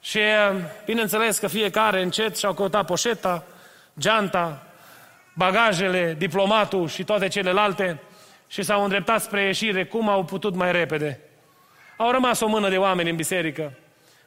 Și 0.00 0.18
bineînțeles 0.84 1.38
că 1.38 1.46
fiecare 1.46 2.02
încet 2.02 2.38
și-au 2.38 2.54
căutat 2.54 2.86
poșeta, 2.86 3.44
geanta, 3.98 4.66
bagajele, 5.34 6.14
diplomatul 6.18 6.88
și 6.88 7.04
toate 7.04 7.28
celelalte 7.28 8.00
și 8.48 8.62
s-au 8.62 8.82
îndreptat 8.82 9.22
spre 9.22 9.42
ieșire 9.42 9.84
cum 9.84 10.08
au 10.08 10.24
putut 10.24 10.54
mai 10.54 10.72
repede. 10.72 11.20
Au 11.96 12.10
rămas 12.10 12.40
o 12.40 12.46
mână 12.46 12.68
de 12.68 12.76
oameni 12.76 13.10
în 13.10 13.16
biserică. 13.16 13.72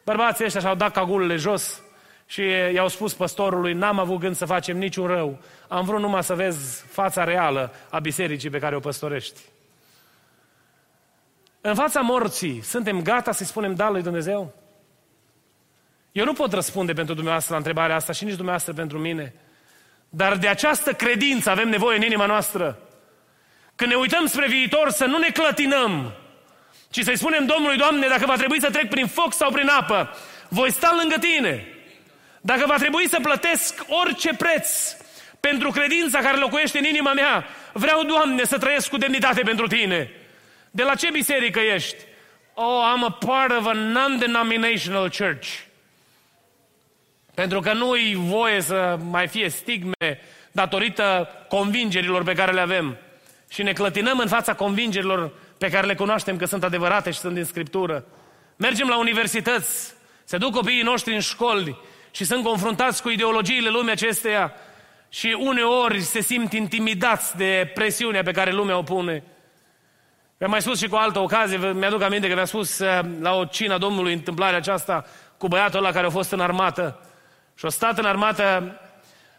Bărbații 0.03 0.45
ăștia 0.45 0.61
și-au 0.61 0.75
dat 0.75 0.93
cagulele 0.93 1.35
jos 1.35 1.81
și 2.25 2.41
i-au 2.73 2.87
spus 2.87 3.13
păstorului, 3.13 3.73
n-am 3.73 3.99
avut 3.99 4.19
gând 4.19 4.35
să 4.35 4.45
facem 4.45 4.77
niciun 4.77 5.07
rău, 5.07 5.39
am 5.67 5.85
vrut 5.85 5.99
numai 5.99 6.23
să 6.23 6.35
vezi 6.35 6.83
fața 6.85 7.23
reală 7.23 7.73
a 7.89 7.99
bisericii 7.99 8.49
pe 8.49 8.59
care 8.59 8.75
o 8.75 8.79
păstorești. 8.79 9.41
În 11.61 11.75
fața 11.75 11.99
morții, 11.99 12.61
suntem 12.61 13.01
gata 13.01 13.31
să-i 13.31 13.45
spunem 13.45 13.75
da 13.75 13.89
lui 13.89 14.01
Dumnezeu? 14.01 14.53
Eu 16.11 16.25
nu 16.25 16.33
pot 16.33 16.53
răspunde 16.53 16.93
pentru 16.93 17.13
dumneavoastră 17.13 17.53
la 17.53 17.57
întrebarea 17.57 17.95
asta 17.95 18.13
și 18.13 18.23
nici 18.23 18.35
dumneavoastră 18.35 18.73
pentru 18.73 18.97
mine. 18.97 19.33
Dar 20.09 20.37
de 20.37 20.47
această 20.47 20.93
credință 20.93 21.49
avem 21.49 21.69
nevoie 21.69 21.97
în 21.97 22.03
inima 22.03 22.25
noastră. 22.25 22.79
Când 23.75 23.89
ne 23.89 23.97
uităm 23.97 24.25
spre 24.25 24.47
viitor, 24.47 24.89
să 24.89 25.05
nu 25.05 25.17
ne 25.17 25.29
clătinăm, 25.29 26.13
ci 26.91 27.03
să-i 27.03 27.17
spunem 27.17 27.45
Domnului, 27.45 27.77
Doamne, 27.77 28.07
dacă 28.07 28.25
va 28.25 28.35
trebui 28.35 28.61
să 28.61 28.69
trec 28.69 28.89
prin 28.89 29.07
foc 29.07 29.33
sau 29.33 29.51
prin 29.51 29.67
apă, 29.67 30.17
voi 30.47 30.71
sta 30.71 30.95
lângă 30.99 31.15
Tine. 31.19 31.67
Dacă 32.41 32.63
va 32.67 32.75
trebui 32.75 33.07
să 33.07 33.19
plătesc 33.21 33.85
orice 33.87 34.33
preț 34.33 34.95
pentru 35.39 35.71
credința 35.71 36.19
care 36.19 36.37
locuiește 36.37 36.77
în 36.77 36.83
inima 36.83 37.13
mea, 37.13 37.45
vreau, 37.73 38.03
Doamne, 38.03 38.43
să 38.43 38.57
trăiesc 38.57 38.89
cu 38.89 38.97
demnitate 38.97 39.41
pentru 39.41 39.67
Tine. 39.67 40.11
De 40.71 40.83
la 40.83 40.95
ce 40.95 41.09
biserică 41.11 41.59
ești? 41.59 41.95
Oh, 42.53 42.93
I'm 42.93 43.05
a 43.07 43.11
part 43.11 43.59
of 43.59 43.67
a 43.67 43.73
non-denominational 43.73 45.09
church. 45.17 45.47
Pentru 47.33 47.59
că 47.59 47.73
nu-i 47.73 48.15
voie 48.15 48.61
să 48.61 48.97
mai 49.09 49.27
fie 49.27 49.49
stigme 49.49 50.19
datorită 50.51 51.29
convingerilor 51.49 52.23
pe 52.23 52.33
care 52.33 52.51
le 52.51 52.61
avem. 52.61 52.97
Și 53.49 53.63
ne 53.63 53.73
clătinăm 53.73 54.17
în 54.17 54.27
fața 54.27 54.53
convingerilor 54.53 55.31
pe 55.61 55.69
care 55.69 55.87
le 55.87 55.95
cunoaștem 55.95 56.37
că 56.37 56.45
sunt 56.45 56.63
adevărate 56.63 57.11
și 57.11 57.19
sunt 57.19 57.33
din 57.33 57.43
Scriptură. 57.43 58.05
Mergem 58.55 58.87
la 58.87 58.97
universități, 58.97 59.93
se 60.23 60.37
duc 60.37 60.53
copiii 60.53 60.81
noștri 60.81 61.13
în 61.13 61.19
școli 61.19 61.77
și 62.11 62.25
sunt 62.25 62.43
confruntați 62.43 63.01
cu 63.01 63.09
ideologiile 63.09 63.69
lumii 63.69 63.91
acesteia 63.91 64.53
și 65.09 65.37
uneori 65.39 65.99
se 65.99 66.21
simt 66.21 66.53
intimidați 66.53 67.37
de 67.37 67.71
presiunea 67.73 68.23
pe 68.23 68.31
care 68.31 68.51
lumea 68.51 68.77
o 68.77 68.81
pune. 68.83 69.23
Mi-am 70.37 70.51
mai 70.51 70.61
spus 70.61 70.79
și 70.79 70.87
cu 70.87 70.95
altă 70.95 71.19
ocazie, 71.19 71.57
mi-aduc 71.57 72.01
aminte 72.01 72.27
că 72.27 72.33
mi-a 72.33 72.45
spus 72.45 72.79
uh, 72.79 72.99
la 73.19 73.33
o 73.33 73.45
cină 73.45 73.77
Domnului 73.77 74.13
întâmplarea 74.13 74.57
aceasta 74.57 75.05
cu 75.37 75.47
băiatul 75.47 75.79
ăla 75.79 75.91
care 75.91 76.05
a 76.05 76.09
fost 76.09 76.31
în 76.31 76.39
armată. 76.39 76.99
Și 77.55 77.65
a 77.65 77.69
stat 77.69 77.97
în 77.97 78.05
armată 78.05 78.79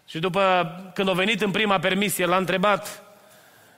și 0.06 0.18
după 0.18 0.74
când 0.94 1.08
a 1.08 1.12
venit 1.12 1.42
în 1.42 1.50
prima 1.50 1.78
permisie, 1.78 2.26
l-a 2.26 2.36
întrebat, 2.36 3.02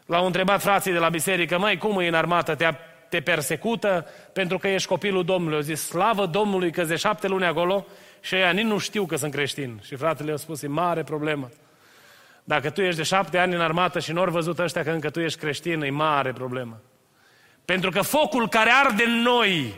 l-au 0.07 0.27
întrebat 0.27 0.63
frații 0.63 0.93
de 0.93 0.99
la 0.99 1.09
biserică, 1.09 1.59
măi, 1.59 1.79
cum 1.79 1.99
e 1.99 2.07
în 2.07 2.15
armată? 2.15 2.55
Te, 2.55 2.69
te 3.09 3.21
persecută 3.21 4.07
pentru 4.33 4.59
că 4.59 4.69
ești 4.69 4.89
copilul 4.89 5.25
Domnului. 5.25 5.57
Au 5.57 5.63
zis, 5.63 5.87
slavă 5.87 6.27
Domnului 6.27 6.71
că 6.71 6.85
de 6.85 6.97
șapte 6.97 7.29
luni 7.29 7.45
acolo 7.45 7.87
și 8.21 8.35
ea 8.35 8.51
nici 8.51 8.65
nu 8.65 8.79
știu 8.79 9.07
că 9.07 9.17
sunt 9.17 9.33
creștin. 9.33 9.81
Și 9.85 9.97
fratele 9.97 10.31
i-a 10.31 10.37
spus, 10.37 10.63
e 10.63 10.69
mare 10.69 11.03
problemă. 11.03 11.49
Dacă 12.45 12.71
tu 12.71 12.83
ești 12.83 12.97
de 12.97 13.03
șapte 13.03 13.39
ani 13.39 13.55
în 13.55 13.61
armată 13.61 13.99
și 13.99 14.13
nu 14.13 14.21
ori 14.21 14.31
văzut 14.31 14.59
ăștia 14.59 14.83
că 14.83 14.91
încă 14.91 15.11
tu 15.11 15.21
ești 15.21 15.39
creștin, 15.39 15.83
e 15.83 15.91
mare 15.91 16.33
problemă. 16.33 16.81
Pentru 17.65 17.91
că 17.91 18.03
focul 18.03 18.49
care 18.49 18.71
arde 18.85 19.05
în 19.05 19.23
noi 19.23 19.75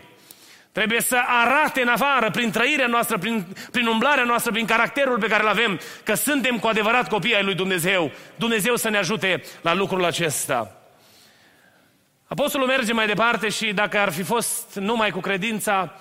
trebuie 0.77 1.01
să 1.01 1.19
arate 1.27 1.83
în 1.83 1.89
afară, 1.89 2.31
prin 2.31 2.51
trăirea 2.51 2.87
noastră, 2.87 3.19
prin, 3.19 3.47
prin 3.71 3.87
umblarea 3.87 4.25
noastră, 4.25 4.53
prin 4.53 4.67
caracterul 4.67 5.19
pe 5.19 5.27
care 5.27 5.43
îl 5.43 5.49
avem, 5.49 5.81
că 6.05 6.15
suntem 6.15 6.59
cu 6.59 6.67
adevărat 6.67 7.09
copii 7.09 7.35
ai 7.35 7.45
lui 7.45 7.55
Dumnezeu. 7.55 8.11
Dumnezeu 8.35 8.77
să 8.77 8.89
ne 8.89 8.97
ajute 8.97 9.43
la 9.61 9.75
lucrul 9.75 10.05
acesta. 10.05 10.77
Apostolul 12.27 12.67
merge 12.67 12.93
mai 12.93 13.07
departe 13.07 13.49
și 13.49 13.73
dacă 13.73 13.99
ar 13.99 14.13
fi 14.13 14.23
fost 14.23 14.75
numai 14.75 15.11
cu 15.11 15.21
credința, 15.21 15.95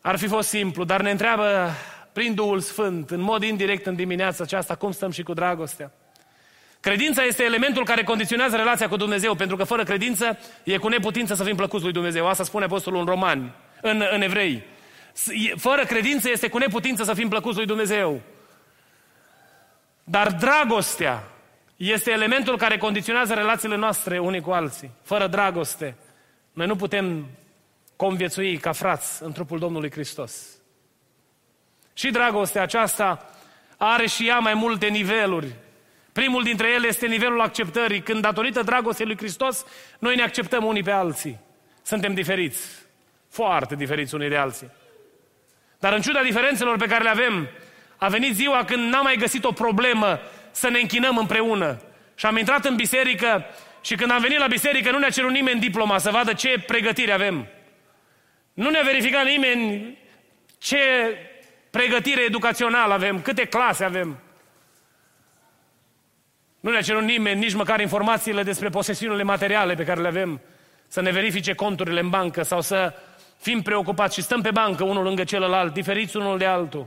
ar 0.00 0.18
fi 0.18 0.26
fost 0.26 0.48
simplu, 0.48 0.84
dar 0.84 1.00
ne 1.00 1.10
întreabă 1.10 1.70
prin 2.12 2.34
Duhul 2.34 2.60
Sfânt, 2.60 3.10
în 3.10 3.20
mod 3.20 3.42
indirect 3.42 3.86
în 3.86 3.94
dimineața 3.94 4.44
aceasta, 4.44 4.74
cum 4.74 4.92
stăm 4.92 5.10
și 5.10 5.22
cu 5.22 5.34
dragostea. 5.34 5.92
Credința 6.82 7.22
este 7.22 7.42
elementul 7.42 7.84
care 7.84 8.02
condiționează 8.02 8.56
relația 8.56 8.88
cu 8.88 8.96
Dumnezeu, 8.96 9.34
pentru 9.34 9.56
că 9.56 9.64
fără 9.64 9.84
credință 9.84 10.38
e 10.62 10.76
cu 10.76 10.88
neputință 10.88 11.34
să 11.34 11.44
fim 11.44 11.56
plăcuți 11.56 11.82
lui 11.82 11.92
Dumnezeu. 11.92 12.26
Asta 12.26 12.44
spune 12.44 12.64
Apostolul 12.64 13.00
în 13.00 13.06
Romani, 13.06 13.52
în, 13.80 14.04
în 14.10 14.22
Evrei. 14.22 14.64
Fără 15.56 15.84
credință 15.84 16.30
este 16.30 16.48
cu 16.48 16.58
neputință 16.58 17.04
să 17.04 17.14
fim 17.14 17.28
plăcuți 17.28 17.56
lui 17.56 17.66
Dumnezeu. 17.66 18.20
Dar 20.04 20.32
dragostea 20.32 21.22
este 21.76 22.10
elementul 22.10 22.56
care 22.56 22.76
condiționează 22.76 23.34
relațiile 23.34 23.76
noastre 23.76 24.18
unii 24.18 24.40
cu 24.40 24.50
alții. 24.50 24.90
Fără 25.02 25.26
dragoste, 25.26 25.96
noi 26.52 26.66
nu 26.66 26.76
putem 26.76 27.26
conviețui 27.96 28.56
ca 28.56 28.72
frați 28.72 29.22
în 29.22 29.32
trupul 29.32 29.58
Domnului 29.58 29.90
Hristos. 29.90 30.46
Și 31.92 32.10
dragostea 32.10 32.62
aceasta 32.62 33.30
are 33.76 34.06
și 34.06 34.28
ea 34.28 34.38
mai 34.38 34.54
multe 34.54 34.86
niveluri. 34.86 35.54
Primul 36.12 36.42
dintre 36.42 36.68
ele 36.68 36.86
este 36.86 37.06
nivelul 37.06 37.40
acceptării, 37.40 38.00
când 38.00 38.22
datorită 38.22 38.62
dragostei 38.62 39.06
lui 39.06 39.16
Hristos, 39.16 39.64
noi 39.98 40.14
ne 40.14 40.22
acceptăm 40.22 40.64
unii 40.64 40.82
pe 40.82 40.90
alții. 40.90 41.38
Suntem 41.82 42.14
diferiți, 42.14 42.68
foarte 43.30 43.74
diferiți 43.74 44.14
unii 44.14 44.28
de 44.28 44.36
alții. 44.36 44.70
Dar 45.78 45.92
în 45.92 46.00
ciuda 46.00 46.22
diferențelor 46.22 46.76
pe 46.76 46.86
care 46.86 47.02
le 47.02 47.08
avem, 47.08 47.48
a 47.96 48.08
venit 48.08 48.34
ziua 48.34 48.64
când 48.64 48.92
n-am 48.92 49.02
mai 49.02 49.16
găsit 49.16 49.44
o 49.44 49.52
problemă 49.52 50.20
să 50.50 50.68
ne 50.68 50.78
închinăm 50.78 51.16
împreună. 51.16 51.80
Și 52.14 52.26
am 52.26 52.36
intrat 52.36 52.64
în 52.64 52.76
biserică 52.76 53.44
și 53.80 53.94
când 53.94 54.10
am 54.10 54.20
venit 54.20 54.38
la 54.38 54.46
biserică 54.46 54.90
nu 54.90 54.98
ne-a 54.98 55.10
cerut 55.10 55.30
nimeni 55.30 55.60
diploma 55.60 55.98
să 55.98 56.10
vadă 56.10 56.32
ce 56.32 56.64
pregătire 56.66 57.12
avem. 57.12 57.46
Nu 58.52 58.70
ne-a 58.70 58.82
verificat 58.82 59.24
nimeni 59.24 59.98
ce 60.58 60.78
pregătire 61.70 62.20
educațională 62.20 62.92
avem, 62.92 63.20
câte 63.20 63.44
clase 63.44 63.84
avem. 63.84 64.18
Nu 66.62 66.70
ne-a 66.70 66.80
cerut 66.80 67.02
nimeni 67.02 67.38
nici 67.38 67.54
măcar 67.54 67.80
informațiile 67.80 68.42
despre 68.42 68.68
posesiunile 68.68 69.22
materiale 69.22 69.74
pe 69.74 69.84
care 69.84 70.00
le 70.00 70.08
avem, 70.08 70.40
să 70.88 71.00
ne 71.00 71.10
verifice 71.10 71.52
conturile 71.54 72.00
în 72.00 72.08
bancă 72.08 72.42
sau 72.42 72.60
să 72.60 72.92
fim 73.40 73.62
preocupați 73.62 74.14
și 74.14 74.22
stăm 74.22 74.40
pe 74.40 74.50
bancă 74.50 74.84
unul 74.84 75.02
lângă 75.02 75.24
celălalt, 75.24 75.72
diferiți 75.72 76.16
unul 76.16 76.38
de 76.38 76.44
altul. 76.44 76.86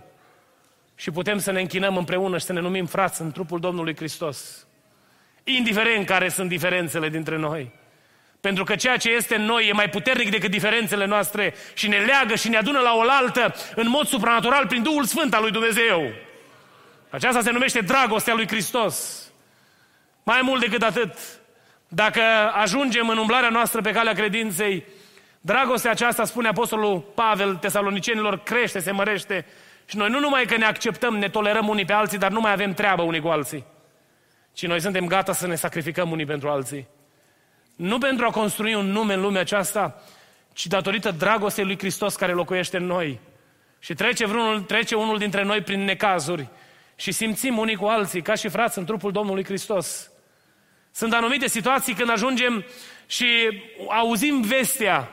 și 0.95 1.11
putem 1.11 1.39
să 1.39 1.51
ne 1.51 1.59
închinăm 1.59 1.97
împreună 1.97 2.37
și 2.37 2.45
să 2.45 2.53
ne 2.53 2.59
numim 2.59 2.85
frați 2.85 3.21
în 3.21 3.31
trupul 3.31 3.59
Domnului 3.59 3.95
Hristos. 3.95 4.67
Indiferent 5.43 6.05
care 6.05 6.29
sunt 6.29 6.49
diferențele 6.49 7.09
dintre 7.09 7.37
noi. 7.37 7.71
Pentru 8.41 8.63
că 8.63 8.75
ceea 8.75 8.97
ce 8.97 9.11
este 9.11 9.35
în 9.35 9.41
noi 9.41 9.67
e 9.67 9.73
mai 9.73 9.89
puternic 9.89 10.29
decât 10.31 10.51
diferențele 10.51 11.05
noastre 11.05 11.53
și 11.73 11.87
ne 11.87 11.97
leagă 11.97 12.35
și 12.35 12.49
ne 12.49 12.57
adună 12.57 12.79
la 12.79 12.93
oaltă 12.95 13.55
în 13.75 13.89
mod 13.89 14.07
supranatural 14.07 14.67
prin 14.67 14.83
Duhul 14.83 15.03
Sfânt 15.03 15.33
al 15.33 15.41
lui 15.41 15.51
Dumnezeu. 15.51 16.11
Aceasta 17.09 17.41
se 17.41 17.51
numește 17.51 17.79
dragostea 17.79 18.33
lui 18.33 18.47
Hristos. 18.47 19.24
Mai 20.25 20.41
mult 20.43 20.61
decât 20.61 20.81
atât, 20.81 21.13
dacă 21.87 22.21
ajungem 22.53 23.09
în 23.09 23.17
umblarea 23.17 23.49
noastră 23.49 23.81
pe 23.81 23.91
calea 23.91 24.13
credinței, 24.13 24.83
dragostea 25.41 25.91
aceasta, 25.91 26.25
spune 26.25 26.47
Apostolul 26.47 26.99
Pavel 26.99 27.55
tesalonicenilor, 27.55 28.39
crește, 28.39 28.79
se 28.79 28.91
mărește 28.91 29.45
și 29.85 29.97
noi 29.97 30.09
nu 30.09 30.19
numai 30.19 30.45
că 30.45 30.57
ne 30.57 30.65
acceptăm, 30.65 31.17
ne 31.17 31.29
tolerăm 31.29 31.67
unii 31.67 31.85
pe 31.85 31.93
alții, 31.93 32.17
dar 32.17 32.31
nu 32.31 32.39
mai 32.39 32.51
avem 32.51 32.73
treabă 32.73 33.01
unii 33.01 33.21
cu 33.21 33.27
alții, 33.27 33.65
ci 34.53 34.65
noi 34.65 34.81
suntem 34.81 35.07
gata 35.07 35.33
să 35.33 35.47
ne 35.47 35.55
sacrificăm 35.55 36.11
unii 36.11 36.25
pentru 36.25 36.49
alții. 36.49 36.87
Nu 37.75 37.97
pentru 37.97 38.25
a 38.25 38.31
construi 38.31 38.73
un 38.73 38.85
nume 38.85 39.13
în 39.13 39.21
lumea 39.21 39.41
aceasta, 39.41 40.01
ci 40.53 40.67
datorită 40.67 41.11
dragostei 41.11 41.65
lui 41.65 41.77
Hristos 41.77 42.15
care 42.15 42.31
locuiește 42.31 42.77
în 42.77 42.85
noi. 42.85 43.19
Și 43.79 43.93
trece, 43.93 44.25
vreunul, 44.25 44.61
trece 44.61 44.95
unul 44.95 45.17
dintre 45.17 45.43
noi 45.43 45.61
prin 45.61 45.83
necazuri 45.83 46.47
și 46.95 47.11
simțim 47.11 47.57
unii 47.57 47.75
cu 47.75 47.85
alții, 47.85 48.21
ca 48.21 48.33
și 48.33 48.49
frați 48.49 48.77
în 48.77 48.85
trupul 48.85 49.11
Domnului 49.11 49.43
Hristos. 49.43 50.09
Sunt 50.95 51.13
anumite 51.13 51.47
situații 51.47 51.93
când 51.93 52.09
ajungem 52.09 52.65
și 53.05 53.27
auzim 53.89 54.41
vestea 54.41 55.09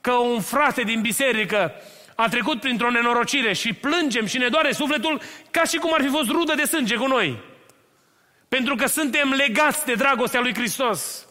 că 0.00 0.12
un 0.12 0.40
frate 0.40 0.82
din 0.82 1.00
biserică 1.00 1.72
a 2.14 2.28
trecut 2.28 2.60
printr-o 2.60 2.90
nenorocire 2.90 3.52
și 3.52 3.72
plângem 3.72 4.26
și 4.26 4.38
ne 4.38 4.48
doare 4.48 4.72
sufletul 4.72 5.20
ca 5.50 5.64
și 5.64 5.76
cum 5.76 5.92
ar 5.94 6.02
fi 6.02 6.08
fost 6.08 6.30
rudă 6.30 6.54
de 6.54 6.64
sânge 6.64 6.96
cu 6.96 7.06
noi. 7.06 7.38
Pentru 8.48 8.74
că 8.74 8.86
suntem 8.86 9.30
legați 9.30 9.86
de 9.86 9.94
dragostea 9.94 10.40
lui 10.40 10.54
Hristos. 10.54 11.26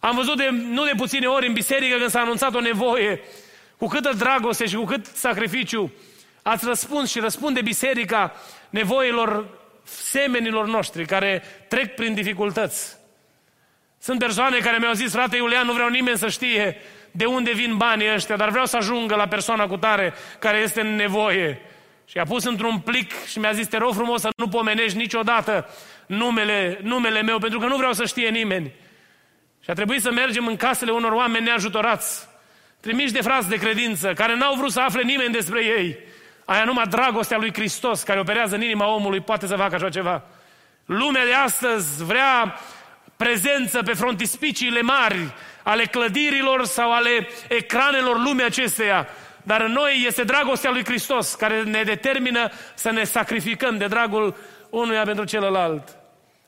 Am 0.00 0.16
văzut 0.16 0.36
de, 0.36 0.48
nu 0.50 0.84
de 0.84 0.92
puține 0.96 1.26
ori 1.26 1.46
în 1.46 1.52
biserică 1.52 1.96
când 1.96 2.10
s-a 2.10 2.20
anunțat 2.20 2.54
o 2.54 2.60
nevoie, 2.60 3.20
cu 3.76 3.86
câtă 3.86 4.12
dragoste 4.12 4.66
și 4.66 4.74
cu 4.74 4.84
cât 4.84 5.06
sacrificiu 5.06 5.92
ați 6.42 6.64
răspuns 6.64 7.10
și 7.10 7.20
răspunde 7.20 7.62
biserica 7.62 8.32
nevoilor 8.70 9.58
semenilor 9.84 10.66
noștri 10.66 11.06
care 11.06 11.42
trec 11.68 11.94
prin 11.94 12.14
dificultăți. 12.14 13.02
Sunt 14.04 14.18
persoane 14.18 14.58
care 14.58 14.78
mi-au 14.78 14.92
zis, 14.92 15.12
frate 15.12 15.36
Iulian, 15.36 15.66
nu 15.66 15.72
vreau 15.72 15.88
nimeni 15.88 16.18
să 16.18 16.28
știe 16.28 16.76
de 17.10 17.24
unde 17.24 17.52
vin 17.52 17.76
banii 17.76 18.12
ăștia, 18.14 18.36
dar 18.36 18.48
vreau 18.48 18.66
să 18.66 18.76
ajungă 18.76 19.14
la 19.14 19.28
persoana 19.28 19.66
cu 19.66 19.76
tare 19.76 20.14
care 20.38 20.58
este 20.58 20.80
în 20.80 20.94
nevoie. 20.94 21.60
Și 22.06 22.18
a 22.18 22.24
pus 22.24 22.44
într-un 22.44 22.78
plic 22.78 23.26
și 23.26 23.38
mi-a 23.38 23.52
zis, 23.52 23.66
te 23.66 23.76
rog 23.76 23.94
frumos 23.94 24.20
să 24.20 24.28
nu 24.36 24.48
pomenești 24.48 24.96
niciodată 24.96 25.68
numele, 26.06 26.78
numele 26.82 27.22
meu, 27.22 27.38
pentru 27.38 27.58
că 27.58 27.66
nu 27.66 27.76
vreau 27.76 27.92
să 27.92 28.04
știe 28.04 28.28
nimeni. 28.28 28.72
Și 29.60 29.70
a 29.70 29.72
trebuit 29.72 30.02
să 30.02 30.12
mergem 30.12 30.46
în 30.46 30.56
casele 30.56 30.90
unor 30.90 31.12
oameni 31.12 31.44
neajutorați, 31.44 32.28
trimiși 32.80 33.12
de 33.12 33.22
frați 33.22 33.48
de 33.48 33.56
credință, 33.56 34.12
care 34.12 34.36
n-au 34.36 34.54
vrut 34.54 34.72
să 34.72 34.80
afle 34.80 35.02
nimeni 35.02 35.32
despre 35.32 35.64
ei. 35.64 35.98
Aia 36.44 36.64
numai 36.64 36.86
dragostea 36.86 37.38
lui 37.38 37.52
Hristos, 37.52 38.02
care 38.02 38.20
operează 38.20 38.54
în 38.54 38.62
inima 38.62 38.94
omului, 38.94 39.20
poate 39.20 39.46
să 39.46 39.56
facă 39.56 39.74
așa 39.74 39.88
ceva. 39.88 40.22
Lumea 40.84 41.24
de 41.24 41.32
astăzi 41.32 42.04
vrea 42.04 42.58
prezență 43.16 43.82
pe 43.82 43.92
frontispiciile 43.92 44.80
mari 44.80 45.34
ale 45.62 45.84
clădirilor 45.84 46.64
sau 46.64 46.92
ale 46.92 47.28
ecranelor 47.48 48.18
lumii 48.18 48.44
acesteia. 48.44 49.08
Dar 49.42 49.60
în 49.60 49.72
noi 49.72 50.04
este 50.06 50.22
dragostea 50.22 50.70
lui 50.70 50.84
Hristos 50.84 51.34
care 51.34 51.62
ne 51.62 51.82
determină 51.82 52.50
să 52.74 52.90
ne 52.90 53.04
sacrificăm 53.04 53.78
de 53.78 53.86
dragul 53.86 54.36
unuia 54.70 55.02
pentru 55.02 55.24
celălalt. 55.24 55.96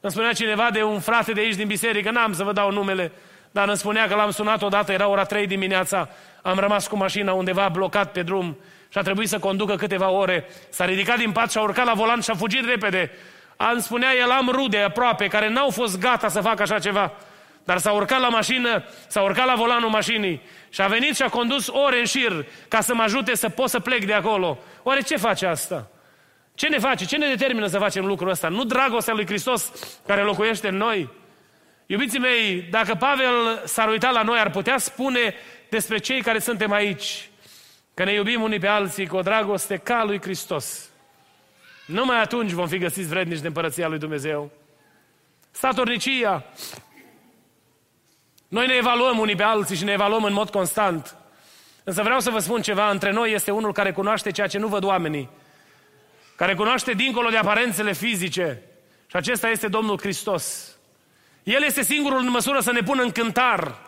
Îmi 0.01 0.13
spunea 0.13 0.33
cineva 0.33 0.69
de 0.73 0.83
un 0.83 1.01
frate 1.01 1.33
de 1.33 1.41
aici 1.41 1.55
din 1.55 1.67
biserică, 1.67 2.11
n-am 2.11 2.33
să 2.33 2.45
vă 2.45 2.53
dau 2.53 2.71
numele, 2.71 3.13
dar 3.51 3.69
îmi 3.69 3.77
spunea 3.77 4.09
că 4.09 4.15
l-am 4.15 4.31
sunat 4.31 4.63
odată, 4.63 4.93
era 4.93 5.09
ora 5.09 5.25
3 5.25 5.47
dimineața, 5.47 6.09
am 6.43 6.59
rămas 6.59 6.87
cu 6.87 6.97
mașina 6.97 7.33
undeva 7.33 7.69
blocat 7.69 8.13
pe 8.13 8.23
drum 8.23 8.59
și 8.89 8.99
a 8.99 9.03
trebuit 9.03 9.29
să 9.29 9.39
conducă 9.39 9.75
câteva 9.75 10.09
ore. 10.11 10.49
S-a 10.69 10.85
ridicat 10.85 11.19
din 11.19 11.33
pat 11.33 11.51
și 11.51 11.59
a 11.59 11.61
urcat 11.61 11.85
la 11.85 11.95
volan 11.95 12.21
și 12.21 12.31
a 12.31 12.35
fugit 12.35 12.65
repede. 12.65 13.11
Îmi 13.57 13.83
spunea, 13.83 14.15
el 14.15 14.31
am 14.31 14.49
rude 14.49 14.79
aproape, 14.79 15.27
care 15.27 15.49
n-au 15.49 15.71
fost 15.71 15.99
gata 15.99 16.29
să 16.29 16.41
facă 16.41 16.63
așa 16.63 16.79
ceva. 16.79 17.13
Dar 17.65 17.79
s-a 17.79 17.93
urcat 17.93 18.21
la 18.21 18.29
mașină, 18.29 18.85
s-a 19.07 19.23
urcat 19.23 19.47
la 19.47 19.55
volanul 19.55 19.89
mașinii 19.89 20.43
și 20.69 20.83
a 20.83 20.87
venit 20.87 21.17
și 21.17 21.23
a 21.23 21.29
condus 21.29 21.69
ore 21.69 21.99
în 21.99 22.05
șir 22.05 22.47
ca 22.69 22.81
să 22.81 22.95
mă 22.95 23.03
ajute 23.03 23.37
să 23.37 23.49
pot 23.49 23.71
să 23.71 23.81
plec 23.81 24.05
de 24.05 24.13
acolo. 24.13 24.59
Oare 24.83 25.01
ce 25.01 25.17
face 25.17 25.47
asta? 25.47 25.91
Ce 26.55 26.69
ne 26.69 26.79
face? 26.79 27.05
Ce 27.05 27.17
ne 27.17 27.29
determină 27.29 27.67
să 27.67 27.79
facem 27.79 28.07
lucrul 28.07 28.31
ăsta? 28.31 28.49
Nu 28.49 28.65
dragostea 28.65 29.15
lui 29.15 29.27
Hristos 29.27 29.73
care 30.07 30.23
locuiește 30.23 30.69
în 30.69 30.77
noi? 30.77 31.11
Iubiții 31.87 32.19
mei, 32.19 32.67
dacă 32.71 32.95
Pavel 32.95 33.63
s-ar 33.65 33.89
uita 33.89 34.11
la 34.11 34.23
noi, 34.23 34.39
ar 34.39 34.51
putea 34.51 34.79
spune 34.79 35.35
despre 35.69 35.99
cei 35.99 36.23
care 36.23 36.39
suntem 36.39 36.73
aici 36.73 37.29
că 37.95 38.05
ne 38.05 38.13
iubim 38.13 38.43
unii 38.43 38.59
pe 38.59 38.67
alții 38.67 39.07
cu 39.07 39.17
o 39.17 39.21
dragoste 39.21 39.77
ca 39.77 40.05
lui 40.05 40.21
Hristos. 40.21 40.91
Numai 41.87 42.21
atunci 42.21 42.51
vom 42.51 42.69
fi 42.69 42.79
găsiți 42.79 43.09
vrednici 43.09 43.41
de 43.41 43.47
împărăția 43.47 43.89
lui 43.89 43.99
Dumnezeu. 43.99 44.51
Statornicia. 45.51 46.45
Noi 48.49 48.67
ne 48.67 48.75
evaluăm 48.75 49.19
unii 49.19 49.37
pe 49.37 49.43
alții 49.43 49.77
și 49.77 49.85
ne 49.85 49.93
evaluăm 49.93 50.25
în 50.25 50.33
mod 50.33 50.51
constant. 50.51 51.17
Însă 51.85 52.03
vreau 52.03 52.21
să 52.21 52.31
vă 52.31 52.39
spun 52.39 52.63
ceva, 52.63 52.91
între 52.91 53.11
noi 53.11 53.33
este 53.33 53.51
unul 53.51 53.73
care 53.73 53.93
cunoaște 53.93 54.31
ceea 54.31 54.47
ce 54.47 54.59
nu 54.59 54.67
văd 54.67 54.85
oamenii 54.85 55.31
care 56.37 56.55
cunoaște 56.55 56.93
dincolo 56.93 57.29
de 57.29 57.37
aparențele 57.37 57.93
fizice. 57.93 58.63
Și 59.07 59.17
acesta 59.17 59.49
este 59.49 59.69
Domnul 59.69 59.99
Hristos. 60.01 60.77
El 61.43 61.63
este 61.63 61.83
singurul 61.83 62.19
în 62.19 62.31
măsură 62.31 62.61
să 62.61 62.73
ne 62.73 62.81
pună 62.81 63.03
în 63.03 63.11
cântar. 63.11 63.79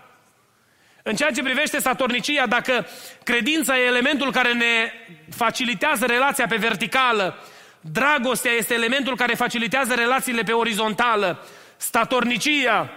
În 1.02 1.14
ceea 1.14 1.30
ce 1.30 1.42
privește 1.42 1.80
satornicia, 1.80 2.46
dacă 2.46 2.86
credința 3.22 3.78
e 3.78 3.84
elementul 3.84 4.32
care 4.32 4.52
ne 4.52 4.92
facilitează 5.36 6.06
relația 6.06 6.46
pe 6.46 6.56
verticală, 6.56 7.38
dragostea 7.80 8.52
este 8.52 8.74
elementul 8.74 9.16
care 9.16 9.34
facilitează 9.34 9.94
relațiile 9.94 10.42
pe 10.42 10.52
orizontală, 10.52 11.46
statornicia 11.76 12.90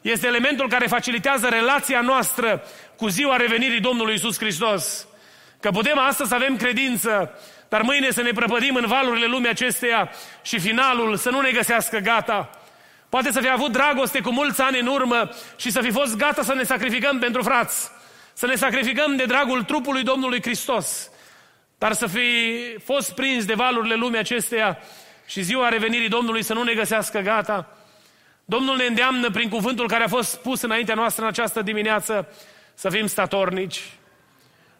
este 0.00 0.26
elementul 0.26 0.68
care 0.68 0.86
facilitează 0.86 1.48
relația 1.48 2.00
noastră 2.00 2.62
cu 2.96 3.08
ziua 3.08 3.36
revenirii 3.36 3.80
Domnului 3.80 4.14
Isus 4.14 4.38
Hristos. 4.38 5.06
Că 5.60 5.70
putem 5.70 5.98
astăzi 5.98 6.28
să 6.28 6.34
avem 6.34 6.56
credință, 6.56 7.30
dar 7.68 7.82
mâine 7.82 8.10
să 8.10 8.22
ne 8.22 8.30
prăpădim 8.30 8.74
în 8.74 8.86
valurile 8.86 9.26
lumii 9.26 9.48
acesteia 9.48 10.10
și 10.42 10.58
finalul 10.58 11.16
să 11.16 11.30
nu 11.30 11.40
ne 11.40 11.50
găsească 11.50 11.98
gata. 11.98 12.50
Poate 13.08 13.32
să 13.32 13.40
fi 13.40 13.50
avut 13.50 13.72
dragoste 13.72 14.20
cu 14.20 14.30
mulți 14.30 14.60
ani 14.60 14.80
în 14.80 14.86
urmă 14.86 15.30
și 15.56 15.70
să 15.70 15.80
fi 15.80 15.90
fost 15.90 16.16
gata 16.16 16.42
să 16.42 16.54
ne 16.54 16.62
sacrificăm 16.62 17.18
pentru 17.18 17.42
frați. 17.42 17.90
Să 18.32 18.46
ne 18.46 18.54
sacrificăm 18.54 19.16
de 19.16 19.24
dragul 19.24 19.62
trupului 19.62 20.02
Domnului 20.02 20.42
Hristos. 20.42 21.10
Dar 21.78 21.92
să 21.92 22.06
fi 22.06 22.20
fost 22.84 23.14
prins 23.14 23.44
de 23.44 23.54
valurile 23.54 23.94
lumii 23.94 24.18
acesteia 24.18 24.78
și 25.26 25.42
ziua 25.42 25.68
revenirii 25.68 26.08
Domnului 26.08 26.42
să 26.42 26.54
nu 26.54 26.62
ne 26.62 26.74
găsească 26.74 27.18
gata. 27.18 27.76
Domnul 28.44 28.76
ne 28.76 28.84
îndeamnă 28.84 29.30
prin 29.30 29.48
cuvântul 29.48 29.88
care 29.88 30.04
a 30.04 30.08
fost 30.08 30.30
spus 30.30 30.62
înaintea 30.62 30.94
noastră 30.94 31.22
în 31.22 31.28
această 31.28 31.62
dimineață 31.62 32.28
să 32.74 32.88
fim 32.88 33.06
statornici. 33.06 33.80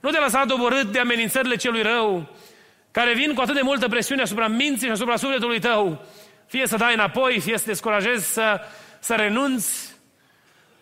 Nu 0.00 0.10
te 0.10 0.18
lăsa 0.18 0.44
doborât 0.44 0.92
de 0.92 0.98
amenințările 0.98 1.56
celui 1.56 1.82
rău, 1.82 2.36
care 2.90 3.14
vin 3.14 3.34
cu 3.34 3.40
atât 3.40 3.54
de 3.54 3.60
multă 3.62 3.88
presiune 3.88 4.22
asupra 4.22 4.48
minții 4.48 4.86
și 4.86 4.92
asupra 4.92 5.16
sufletului 5.16 5.60
tău, 5.60 6.04
fie 6.46 6.66
să 6.66 6.76
dai 6.76 6.94
înapoi, 6.94 7.40
fie 7.40 7.56
să 7.56 7.64
te 7.64 7.70
descurajezi, 7.70 8.32
să, 8.32 8.60
să 8.98 9.14
renunți, 9.14 9.87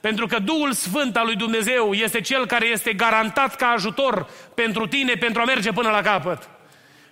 pentru 0.01 0.27
că 0.27 0.39
Duhul 0.39 0.73
Sfânt 0.73 1.17
al 1.17 1.25
lui 1.25 1.37
Dumnezeu 1.37 1.93
este 1.93 2.21
Cel 2.21 2.47
care 2.47 2.67
este 2.67 2.93
garantat 2.93 3.57
ca 3.57 3.67
ajutor 3.67 4.29
pentru 4.55 4.87
tine, 4.87 5.13
pentru 5.13 5.41
a 5.41 5.45
merge 5.45 5.73
până 5.73 5.91
la 5.91 6.01
capăt. 6.01 6.49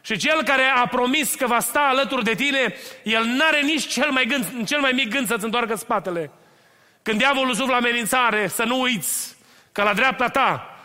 Și 0.00 0.16
Cel 0.16 0.42
care 0.42 0.62
a 0.74 0.86
promis 0.86 1.34
că 1.34 1.46
va 1.46 1.60
sta 1.60 1.80
alături 1.80 2.24
de 2.24 2.34
tine, 2.34 2.74
El 3.02 3.24
n-are 3.24 3.60
nici 3.60 3.86
cel 3.86 4.10
mai, 4.10 4.24
gând, 4.26 4.66
cel 4.66 4.80
mai 4.80 4.92
mic 4.92 5.08
gând 5.08 5.26
să-ți 5.26 5.44
întoarcă 5.44 5.74
spatele. 5.74 6.30
Când 7.02 7.18
diavolul 7.18 7.54
suflă 7.54 7.74
amenințare, 7.74 8.46
să 8.46 8.64
nu 8.64 8.80
uiți 8.80 9.36
că 9.72 9.82
la 9.82 9.92
dreapta 9.92 10.28
ta 10.28 10.76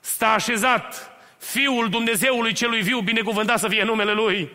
stă 0.00 0.24
așezat 0.24 1.12
Fiul 1.38 1.88
Dumnezeului 1.88 2.52
celui 2.52 2.80
viu, 2.80 3.00
binecuvântat 3.00 3.58
să 3.58 3.68
fie 3.68 3.84
numele 3.84 4.12
Lui, 4.12 4.50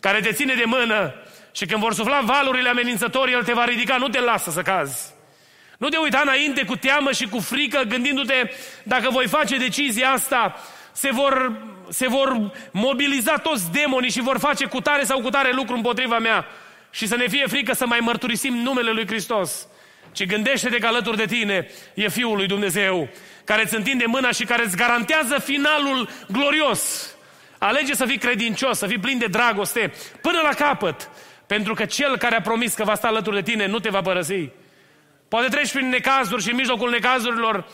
care 0.00 0.20
te 0.20 0.32
ține 0.32 0.54
de 0.54 0.64
mână 0.64 1.14
și 1.52 1.66
când 1.66 1.80
vor 1.80 1.94
sufla 1.94 2.20
valurile 2.20 2.68
amenințătorii, 2.68 3.34
El 3.34 3.44
te 3.44 3.52
va 3.52 3.64
ridica, 3.64 3.96
nu 3.96 4.08
te 4.08 4.20
lasă 4.20 4.50
să 4.50 4.62
cazi. 4.62 5.16
Nu 5.78 5.88
te 5.88 5.96
uita 5.96 6.20
înainte 6.20 6.64
cu 6.64 6.76
teamă 6.76 7.12
și 7.12 7.26
cu 7.28 7.38
frică, 7.38 7.82
gândindu-te, 7.88 8.50
dacă 8.82 9.10
voi 9.10 9.26
face 9.26 9.56
decizia 9.56 10.10
asta, 10.10 10.56
se 10.92 11.10
vor, 11.10 11.52
se 11.88 12.08
vor 12.08 12.52
mobiliza 12.70 13.36
toți 13.36 13.70
demonii 13.72 14.10
și 14.10 14.20
vor 14.20 14.38
face 14.38 14.66
cu 14.66 14.80
tare 14.80 15.04
sau 15.04 15.20
cu 15.20 15.30
tare 15.30 15.52
lucru 15.52 15.74
împotriva 15.74 16.18
mea. 16.18 16.46
Și 16.90 17.06
să 17.06 17.16
ne 17.16 17.28
fie 17.28 17.46
frică 17.46 17.74
să 17.74 17.86
mai 17.86 17.98
mărturisim 18.00 18.54
numele 18.54 18.90
Lui 18.90 19.06
Hristos. 19.06 19.66
Ci 20.12 20.26
gândește-te 20.26 20.78
că 20.78 20.86
alături 20.86 21.16
de 21.16 21.24
tine 21.24 21.66
e 21.94 22.08
Fiul 22.08 22.36
lui 22.36 22.46
Dumnezeu 22.46 23.08
care 23.44 23.62
îți 23.62 23.74
întinde 23.74 24.04
mâna 24.06 24.30
și 24.30 24.44
care 24.44 24.64
îți 24.64 24.76
garantează 24.76 25.38
finalul 25.38 26.08
glorios 26.28 27.12
Alege 27.58 27.94
să 27.94 28.06
fii 28.06 28.18
credincios, 28.18 28.78
să 28.78 28.86
fii 28.86 28.98
plin 28.98 29.18
de 29.18 29.26
dragoste, 29.26 29.92
până 30.20 30.40
la 30.42 30.54
capăt. 30.54 31.10
Pentru 31.46 31.74
că 31.74 31.84
cel 31.84 32.16
care 32.16 32.36
a 32.36 32.40
promis 32.40 32.74
că 32.74 32.84
va 32.84 32.94
sta 32.94 33.08
alături 33.08 33.36
de 33.36 33.50
tine 33.50 33.66
nu 33.66 33.78
te 33.78 33.88
va 33.88 34.00
părăsi. 34.00 34.48
Poate 35.28 35.48
treci 35.48 35.72
prin 35.72 35.88
necazuri 35.88 36.42
și 36.42 36.50
în 36.50 36.56
mijlocul 36.56 36.90
necazurilor 36.90 37.66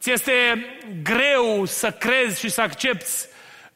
ți 0.00 0.10
este 0.10 0.66
greu 1.02 1.64
să 1.64 1.90
crezi 1.90 2.40
și 2.40 2.48
să 2.48 2.60
accepti 2.60 3.10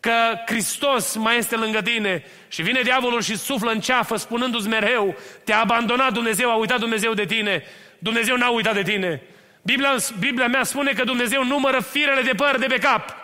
că 0.00 0.12
Hristos 0.46 1.16
mai 1.16 1.36
este 1.36 1.56
lângă 1.56 1.82
tine 1.82 2.24
și 2.48 2.62
vine 2.62 2.80
diavolul 2.80 3.22
și 3.22 3.36
suflă 3.36 3.70
în 3.70 3.80
ceafă 3.80 4.16
spunându-ți 4.16 4.68
mereu, 4.68 5.16
te-a 5.44 5.60
abandonat 5.60 6.12
Dumnezeu, 6.12 6.50
a 6.50 6.54
uitat 6.54 6.78
Dumnezeu 6.78 7.14
de 7.14 7.24
tine. 7.24 7.62
Dumnezeu 7.98 8.36
n-a 8.36 8.48
uitat 8.48 8.74
de 8.74 8.82
tine. 8.82 9.22
Biblia, 9.62 9.94
Biblia 10.18 10.46
mea 10.46 10.64
spune 10.64 10.92
că 10.92 11.04
Dumnezeu 11.04 11.44
numără 11.44 11.80
firele 11.80 12.22
de 12.22 12.32
păr 12.36 12.56
de 12.58 12.66
pe 12.66 12.78
cap 12.78 13.16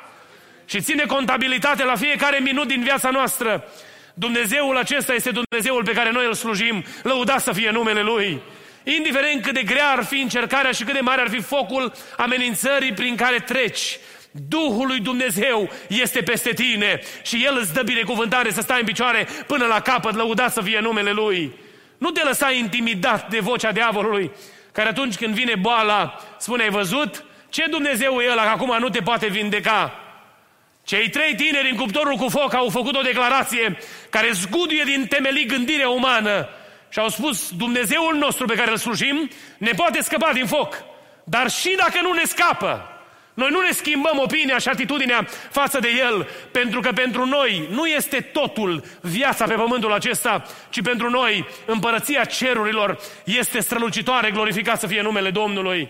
și 0.64 0.80
ține 0.80 1.04
contabilitate 1.04 1.84
la 1.84 1.96
fiecare 1.96 2.38
minut 2.38 2.68
din 2.68 2.82
viața 2.82 3.10
noastră. 3.10 3.64
Dumnezeul 4.14 4.76
acesta 4.76 5.14
este 5.14 5.30
Dumnezeul 5.30 5.84
pe 5.84 5.92
care 5.92 6.10
noi 6.10 6.26
îl 6.26 6.34
slujim. 6.34 6.84
Lăudat 7.02 7.40
să 7.40 7.52
fie 7.52 7.70
numele 7.70 8.02
Lui. 8.02 8.42
Indiferent 8.84 9.42
cât 9.42 9.54
de 9.54 9.62
grea 9.62 9.88
ar 9.88 10.04
fi 10.04 10.20
încercarea 10.20 10.70
și 10.70 10.84
cât 10.84 10.94
de 10.94 11.00
mare 11.00 11.20
ar 11.20 11.28
fi 11.28 11.40
focul 11.40 11.92
amenințării 12.16 12.92
prin 12.92 13.16
care 13.16 13.38
treci, 13.38 13.98
Duhul 14.48 14.86
lui 14.86 15.00
Dumnezeu 15.00 15.70
este 15.88 16.22
peste 16.22 16.52
tine 16.52 17.00
și 17.22 17.44
El 17.44 17.58
îți 17.60 17.72
dă 17.72 17.82
binecuvântare 17.82 18.50
să 18.50 18.60
stai 18.60 18.80
în 18.80 18.86
picioare 18.86 19.28
până 19.46 19.66
la 19.66 19.80
capăt, 19.80 20.14
lăudat 20.14 20.52
să 20.52 20.60
fie 20.60 20.80
numele 20.80 21.10
Lui. 21.10 21.52
Nu 21.98 22.10
te 22.10 22.24
lăsa 22.24 22.50
intimidat 22.50 23.30
de 23.30 23.38
vocea 23.38 23.72
diavolului, 23.72 24.30
care 24.72 24.88
atunci 24.88 25.16
când 25.16 25.34
vine 25.34 25.54
boala, 25.54 26.20
spune, 26.38 26.62
ai 26.62 26.70
văzut? 26.70 27.24
Ce 27.48 27.66
Dumnezeu 27.70 28.20
e 28.20 28.30
ăla, 28.30 28.42
că 28.42 28.48
acum 28.48 28.76
nu 28.78 28.88
te 28.88 29.00
poate 29.00 29.26
vindeca? 29.26 29.94
Cei 30.84 31.08
trei 31.08 31.34
tineri 31.34 31.70
în 31.70 31.76
cuptorul 31.76 32.16
cu 32.16 32.28
foc 32.28 32.54
au 32.54 32.68
făcut 32.68 32.96
o 32.96 33.00
declarație 33.00 33.78
care 34.10 34.30
zguduie 34.32 34.82
din 34.84 35.06
temelii 35.06 35.46
gândirea 35.46 35.88
umană 35.88 36.48
și 36.90 36.98
au 36.98 37.08
spus, 37.08 37.50
Dumnezeul 37.56 38.16
nostru 38.16 38.46
pe 38.46 38.54
care 38.54 38.70
îl 38.70 38.76
slujim 38.76 39.30
ne 39.58 39.70
poate 39.70 40.02
scăpa 40.02 40.30
din 40.32 40.46
foc, 40.46 40.84
dar 41.24 41.50
și 41.50 41.74
dacă 41.76 41.98
nu 42.02 42.12
ne 42.12 42.24
scapă, 42.24 43.00
noi 43.34 43.48
nu 43.50 43.60
ne 43.60 43.70
schimbăm 43.70 44.18
opinia 44.18 44.58
și 44.58 44.68
atitudinea 44.68 45.26
față 45.50 45.78
de 45.78 45.88
El, 45.98 46.28
pentru 46.50 46.80
că 46.80 46.92
pentru 46.92 47.26
noi 47.26 47.68
nu 47.70 47.86
este 47.86 48.20
totul 48.20 48.84
viața 49.00 49.44
pe 49.44 49.54
pământul 49.54 49.92
acesta, 49.92 50.42
ci 50.70 50.82
pentru 50.82 51.10
noi 51.10 51.48
împărăția 51.66 52.24
cerurilor 52.24 52.98
este 53.24 53.60
strălucitoare, 53.60 54.30
glorificat 54.30 54.80
să 54.80 54.86
fie 54.86 55.02
numele 55.02 55.30
Domnului. 55.30 55.88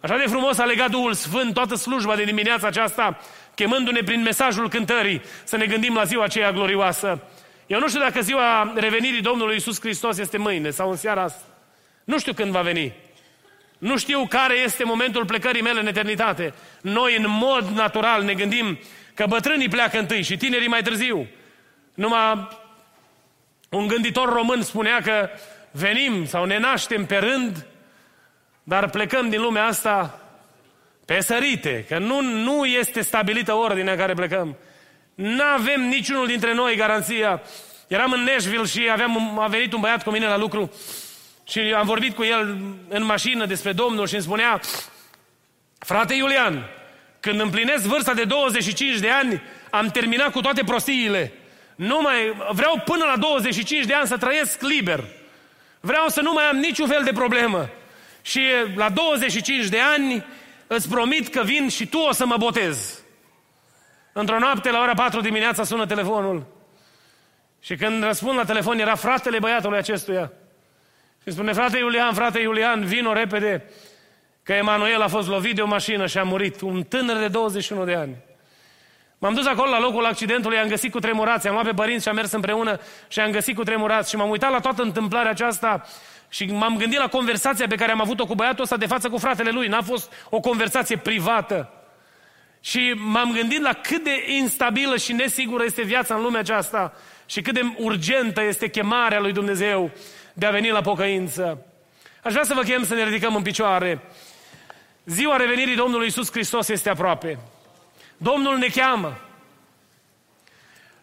Așa 0.00 0.16
de 0.16 0.24
frumos 0.26 0.58
a 0.58 0.64
legat 0.64 0.90
Duhul 0.90 1.12
Sfânt 1.12 1.54
toată 1.54 1.74
slujba 1.74 2.16
de 2.16 2.24
dimineața 2.24 2.66
aceasta, 2.66 3.18
chemându-ne 3.54 4.00
prin 4.02 4.22
mesajul 4.22 4.68
cântării 4.68 5.22
să 5.44 5.56
ne 5.56 5.66
gândim 5.66 5.94
la 5.94 6.04
ziua 6.04 6.24
aceea 6.24 6.52
glorioasă. 6.52 7.22
Eu 7.66 7.78
nu 7.78 7.88
știu 7.88 8.00
dacă 8.00 8.20
ziua 8.20 8.72
revenirii 8.74 9.20
Domnului 9.20 9.56
Isus 9.56 9.80
Hristos 9.80 10.18
este 10.18 10.38
mâine 10.38 10.70
sau 10.70 10.90
în 10.90 10.96
seara 10.96 11.22
asta. 11.22 11.44
Nu 12.04 12.18
știu 12.18 12.32
când 12.32 12.50
va 12.50 12.60
veni. 12.60 12.92
Nu 13.78 13.98
știu 13.98 14.26
care 14.26 14.54
este 14.54 14.84
momentul 14.84 15.24
plecării 15.24 15.62
mele 15.62 15.80
în 15.80 15.86
eternitate. 15.86 16.54
Noi, 16.80 17.16
în 17.16 17.24
mod 17.28 17.68
natural, 17.68 18.22
ne 18.22 18.34
gândim 18.34 18.78
că 19.14 19.26
bătrânii 19.28 19.68
pleacă 19.68 19.98
întâi 19.98 20.22
și 20.22 20.36
tinerii 20.36 20.68
mai 20.68 20.82
târziu. 20.82 21.26
Numai 21.94 22.48
un 23.70 23.86
gânditor 23.86 24.32
român 24.32 24.62
spunea 24.62 25.00
că 25.00 25.28
venim 25.70 26.26
sau 26.26 26.44
ne 26.44 26.58
naștem 26.58 27.06
pe 27.06 27.16
rând, 27.16 27.66
dar 28.62 28.90
plecăm 28.90 29.28
din 29.28 29.40
lumea 29.40 29.64
asta 29.64 30.20
pe 31.04 31.20
sărite, 31.20 31.84
că 31.88 31.98
nu, 31.98 32.20
nu 32.20 32.64
este 32.64 33.00
stabilită 33.00 33.52
ordinea 33.52 33.92
în 33.92 33.98
care 33.98 34.14
plecăm. 34.14 34.56
Nu 35.16 35.42
avem 35.42 35.88
niciunul 35.88 36.26
dintre 36.26 36.54
noi 36.54 36.76
garanția. 36.76 37.42
Eram 37.86 38.12
în 38.12 38.22
Nashville 38.22 38.64
și 38.64 38.88
aveam, 38.90 39.38
a 39.38 39.46
venit 39.46 39.72
un 39.72 39.80
băiat 39.80 40.02
cu 40.02 40.10
mine 40.10 40.26
la 40.26 40.36
lucru 40.36 40.72
și 41.48 41.58
am 41.58 41.86
vorbit 41.86 42.14
cu 42.14 42.22
el 42.22 42.58
în 42.88 43.04
mașină 43.04 43.46
despre 43.46 43.72
Domnul 43.72 44.06
și 44.06 44.14
îmi 44.14 44.22
spunea, 44.22 44.60
frate 45.78 46.14
Iulian, 46.14 46.68
când 47.20 47.40
împlinesc 47.40 47.84
vârsta 47.84 48.14
de 48.14 48.24
25 48.24 48.98
de 48.98 49.10
ani, 49.10 49.42
am 49.70 49.88
terminat 49.88 50.32
cu 50.32 50.40
toate 50.40 50.62
prostiile. 50.64 51.32
Nu 51.76 52.00
mai, 52.00 52.36
vreau 52.50 52.82
până 52.84 53.04
la 53.04 53.16
25 53.16 53.84
de 53.84 53.94
ani 53.94 54.06
să 54.06 54.16
trăiesc 54.16 54.62
liber. 54.62 55.04
Vreau 55.80 56.08
să 56.08 56.20
nu 56.20 56.32
mai 56.32 56.44
am 56.44 56.56
niciun 56.56 56.88
fel 56.88 57.02
de 57.04 57.12
problemă. 57.12 57.68
Și 58.22 58.40
la 58.74 58.88
25 58.88 59.66
de 59.66 59.78
ani 59.80 60.24
îți 60.66 60.88
promit 60.88 61.28
că 61.28 61.42
vin 61.42 61.68
și 61.68 61.86
tu 61.86 61.98
o 61.98 62.12
să 62.12 62.26
mă 62.26 62.36
botez. 62.36 63.00
Într-o 64.18 64.38
noapte, 64.38 64.70
la 64.70 64.80
ora 64.80 64.94
4 64.94 65.20
dimineața, 65.20 65.64
sună 65.64 65.86
telefonul. 65.86 66.46
Și 67.60 67.76
când 67.76 68.02
răspund 68.02 68.36
la 68.38 68.44
telefon, 68.44 68.78
era 68.78 68.94
fratele 68.94 69.38
băiatului 69.38 69.78
acestuia. 69.78 70.32
Și 71.22 71.32
spune, 71.32 71.52
frate 71.52 71.78
Iulian, 71.78 72.12
frate 72.12 72.38
Iulian, 72.38 72.84
vino 72.84 73.12
repede, 73.12 73.64
că 74.42 74.52
Emanuel 74.52 75.02
a 75.02 75.08
fost 75.08 75.28
lovit 75.28 75.54
de 75.54 75.62
o 75.62 75.66
mașină 75.66 76.06
și 76.06 76.18
a 76.18 76.22
murit. 76.22 76.60
Un 76.60 76.82
tânăr 76.82 77.16
de 77.16 77.28
21 77.28 77.84
de 77.84 77.94
ani. 77.94 78.16
M-am 79.18 79.34
dus 79.34 79.46
acolo 79.46 79.70
la 79.70 79.80
locul 79.80 80.04
accidentului, 80.04 80.58
am 80.58 80.68
găsit 80.68 80.92
cu 80.92 80.98
tremurați, 80.98 81.46
am 81.46 81.52
luat 81.52 81.66
pe 81.66 81.72
părinți 81.72 82.02
și 82.02 82.08
am 82.08 82.14
mers 82.14 82.32
împreună 82.32 82.80
și 83.08 83.20
am 83.20 83.30
găsit 83.30 83.56
cu 83.56 83.62
tremurați 83.62 84.10
și 84.10 84.16
m-am 84.16 84.30
uitat 84.30 84.50
la 84.50 84.60
toată 84.60 84.82
întâmplarea 84.82 85.30
aceasta 85.30 85.82
și 86.28 86.44
m-am 86.44 86.76
gândit 86.76 86.98
la 86.98 87.08
conversația 87.08 87.66
pe 87.66 87.74
care 87.74 87.92
am 87.92 88.00
avut-o 88.00 88.26
cu 88.26 88.34
băiatul 88.34 88.62
ăsta 88.62 88.76
de 88.76 88.86
față 88.86 89.08
cu 89.08 89.18
fratele 89.18 89.50
lui. 89.50 89.68
N-a 89.68 89.82
fost 89.82 90.12
o 90.30 90.40
conversație 90.40 90.96
privată. 90.96 91.70
Și 92.66 92.94
m-am 92.96 93.32
gândit 93.32 93.60
la 93.60 93.72
cât 93.72 94.04
de 94.04 94.24
instabilă 94.28 94.96
și 94.96 95.12
nesigură 95.12 95.64
este 95.64 95.82
viața 95.82 96.14
în 96.14 96.22
lumea 96.22 96.40
aceasta 96.40 96.92
și 97.26 97.40
cât 97.40 97.54
de 97.54 97.62
urgentă 97.76 98.42
este 98.42 98.68
chemarea 98.68 99.20
lui 99.20 99.32
Dumnezeu 99.32 99.90
de 100.32 100.46
a 100.46 100.50
veni 100.50 100.70
la 100.70 100.80
pocăință. 100.80 101.66
Aș 102.22 102.32
vrea 102.32 102.44
să 102.44 102.54
vă 102.54 102.62
chem 102.62 102.84
să 102.84 102.94
ne 102.94 103.04
ridicăm 103.04 103.34
în 103.34 103.42
picioare. 103.42 104.00
Ziua 105.04 105.36
revenirii 105.36 105.76
Domnului 105.76 106.06
Isus 106.06 106.30
Hristos 106.30 106.68
este 106.68 106.90
aproape. 106.90 107.38
Domnul 108.16 108.56
ne 108.56 108.66
cheamă. 108.66 109.18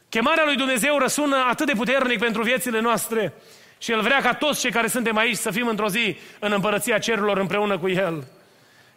Chemarea 0.10 0.45
lui 0.45 0.56
Dumnezeu 0.56 0.97
răsună 0.97 1.45
atât 1.49 1.65
de 1.65 1.73
puternic 1.73 2.19
pentru 2.19 2.43
viețile 2.43 2.80
noastre 2.80 3.34
și 3.78 3.91
El 3.91 4.02
vrea 4.02 4.21
ca 4.21 4.34
toți 4.34 4.60
cei 4.60 4.71
care 4.71 4.88
suntem 4.88 5.17
aici 5.17 5.38
să 5.38 5.52
fim 5.52 5.67
într-o 5.67 5.89
zi 5.89 6.17
în 6.39 6.52
împărăția 6.52 6.97
cerurilor 6.97 7.38
împreună 7.38 7.78
cu 7.78 7.89
El. 7.89 8.28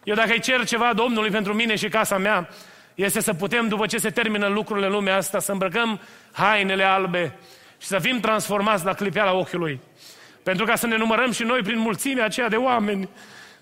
Eu 0.07 0.15
dacă 0.15 0.31
îi 0.31 0.39
cer 0.39 0.65
ceva 0.65 0.93
Domnului 0.93 1.29
pentru 1.29 1.53
mine 1.53 1.75
și 1.75 1.89
casa 1.89 2.17
mea, 2.17 2.49
este 2.95 3.21
să 3.21 3.33
putem, 3.33 3.67
după 3.67 3.85
ce 3.85 3.97
se 3.97 4.09
termină 4.09 4.47
lucrurile 4.47 4.85
în 4.85 4.91
lumea 4.91 5.15
asta, 5.15 5.39
să 5.39 5.51
îmbrăcăm 5.51 5.99
hainele 6.31 6.83
albe 6.83 7.37
și 7.77 7.87
să 7.87 7.99
fim 7.99 8.19
transformați 8.19 8.85
la 8.85 8.93
clipeala 8.93 9.33
ochiului. 9.33 9.79
Pentru 10.43 10.65
ca 10.65 10.75
să 10.75 10.87
ne 10.87 10.97
numărăm 10.97 11.31
și 11.31 11.43
noi 11.43 11.61
prin 11.61 11.79
mulțimea 11.79 12.25
aceea 12.25 12.49
de 12.49 12.55
oameni 12.55 13.09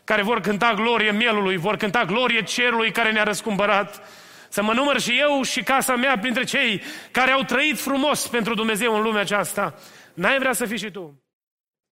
care 0.04 0.22
vor 0.22 0.40
cânta 0.40 0.74
glorie 0.74 1.12
mielului, 1.12 1.58
vor 1.58 1.76
cânta 1.76 2.04
glorie 2.04 2.44
cerului 2.44 2.92
care 2.92 3.12
ne-a 3.12 3.24
răscumpărat. 3.24 4.08
Să 4.50 4.64
mă 4.64 4.74
număr 4.74 5.00
și 5.00 5.20
eu 5.20 5.42
și 5.42 5.64
casa 5.64 5.96
mea 5.96 6.18
printre 6.18 6.44
cei 6.44 6.82
care 7.12 7.32
au 7.32 7.42
trăit 7.42 7.80
frumos 7.80 8.28
pentru 8.28 8.54
Dumnezeu 8.54 8.96
în 8.96 9.02
lumea 9.02 9.22
aceasta. 9.22 9.74
N-ai 10.14 10.40
vrea 10.40 10.54
să 10.54 10.66
fii 10.66 10.78
și 10.78 10.92
tu? 10.92 11.25